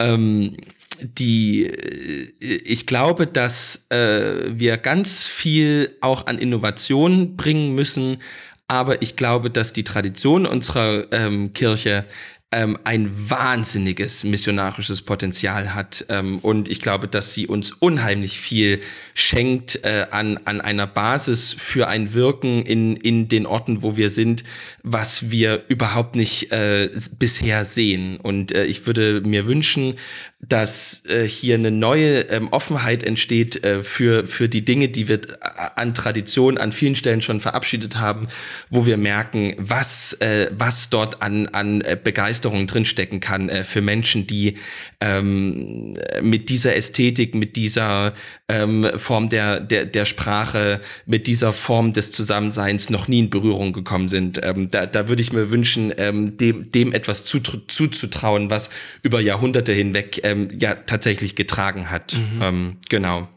[0.00, 0.56] ähm,
[1.00, 8.18] die, äh, ich glaube, dass äh, wir ganz viel auch an Innovation bringen müssen,
[8.66, 12.04] aber ich glaube, dass die Tradition unserer ähm, Kirche
[12.50, 16.06] ähm, ein wahnsinniges missionarisches Potenzial hat.
[16.08, 18.80] Ähm, und ich glaube, dass sie uns unheimlich viel
[19.12, 24.08] schenkt äh, an, an einer Basis für ein Wirken in, in den Orten, wo wir
[24.08, 24.44] sind,
[24.82, 28.16] was wir überhaupt nicht äh, bisher sehen.
[28.16, 29.96] Und äh, ich würde mir wünschen,
[30.40, 35.16] dass äh, hier eine neue ähm, Offenheit entsteht äh, für, für die Dinge, die wir
[35.16, 35.28] äh,
[35.74, 38.28] an Tradition an vielen Stellen schon verabschiedet haben,
[38.70, 43.80] wo wir merken, was, äh, was dort an, an äh, Begeisterung drinstecken kann äh, für
[43.80, 44.54] Menschen, die
[45.00, 48.14] ähm, mit dieser Ästhetik, mit dieser
[48.48, 53.72] ähm, Form der, der, der Sprache, mit dieser Form des Zusammenseins noch nie in Berührung
[53.72, 54.40] gekommen sind.
[54.44, 58.70] Ähm, da, da würde ich mir wünschen, ähm, dem, dem etwas zuzutrauen, was
[59.02, 62.14] über Jahrhunderte hinweg ähm, ja tatsächlich getragen hat.
[62.14, 62.42] Mhm.
[62.42, 63.28] Ähm, genau.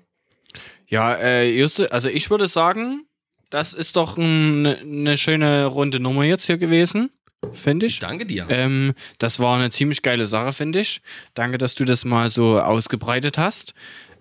[0.88, 3.06] Ja, äh, Juste, also ich würde sagen,
[3.50, 7.10] das ist doch eine ne schöne runde Nummer jetzt hier gewesen,
[7.54, 8.00] finde ich.
[8.00, 8.46] Danke dir.
[8.50, 11.02] Ähm, das war eine ziemlich geile Sache, finde ich.
[11.34, 13.74] Danke, dass du das mal so ausgebreitet hast.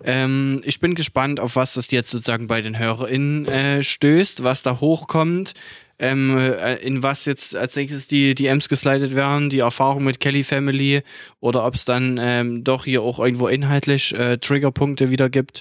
[0.03, 4.62] Ähm, ich bin gespannt, auf was das jetzt sozusagen bei den HörerInnen äh, stößt, was
[4.62, 5.55] da hochkommt
[6.01, 10.42] ähm, äh, in was jetzt als nächstes die, Ems geslidet werden, die Erfahrung mit Kelly
[10.42, 11.03] Family
[11.40, 15.61] oder ob es dann ähm, doch hier auch irgendwo inhaltlich äh, Triggerpunkte wieder gibt.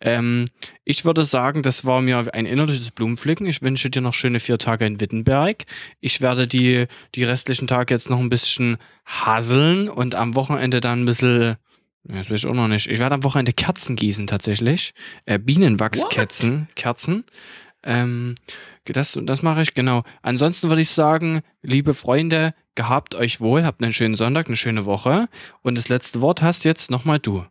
[0.00, 0.44] Ähm,
[0.84, 3.46] ich würde sagen, das war mir ein innerliches Blumenpflücken.
[3.46, 5.64] Ich wünsche dir noch schöne vier Tage in Wittenberg.
[6.00, 8.76] Ich werde die, die restlichen Tage jetzt noch ein bisschen
[9.06, 11.56] hasseln und am Wochenende dann ein bisschen
[12.04, 12.86] das weiß ich auch noch nicht.
[12.88, 14.94] Ich werde am Wochenende Kerzen gießen tatsächlich.
[15.26, 16.68] Äh, Bienenwachskerzen.
[16.74, 17.24] Kerzen.
[17.82, 18.34] Ähm,
[18.92, 20.04] das, das mache ich, genau.
[20.22, 24.84] Ansonsten würde ich sagen, liebe Freunde, gehabt euch wohl, habt einen schönen Sonntag, eine schöne
[24.84, 25.28] Woche.
[25.62, 27.44] Und das letzte Wort hast jetzt nochmal du.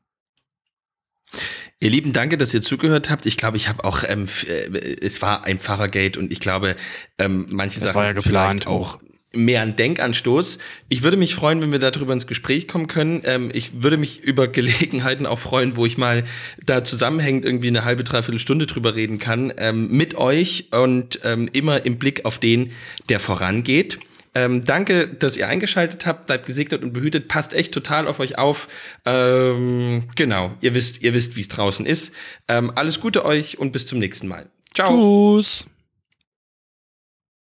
[1.79, 3.25] Ihr Lieben, danke, dass ihr zugehört habt.
[3.25, 6.75] Ich glaube, ich habe auch, ähm, äh, es war ein Pfarrergate und ich glaube,
[7.19, 8.99] ähm, manche das Sachen ja geplant auch
[9.37, 10.57] mehr ein Denkanstoß.
[10.89, 13.21] Ich würde mich freuen, wenn wir darüber ins Gespräch kommen können.
[13.25, 16.23] Ähm, ich würde mich über Gelegenheiten auch freuen, wo ich mal
[16.65, 21.49] da zusammenhängend irgendwie eine halbe, dreiviertel Stunde drüber reden kann, ähm, mit euch und ähm,
[21.53, 22.71] immer im Blick auf den,
[23.09, 23.99] der vorangeht.
[24.37, 26.27] Ähm, danke, dass ihr eingeschaltet habt.
[26.27, 27.27] Bleibt gesegnet und behütet.
[27.27, 28.67] Passt echt total auf euch auf.
[29.03, 32.13] Ähm, genau, ihr wisst, ihr wisst, wie es draußen ist.
[32.47, 34.45] Ähm, alles Gute euch und bis zum nächsten Mal.
[34.75, 35.39] Ciao.
[35.39, 35.65] Tschüss.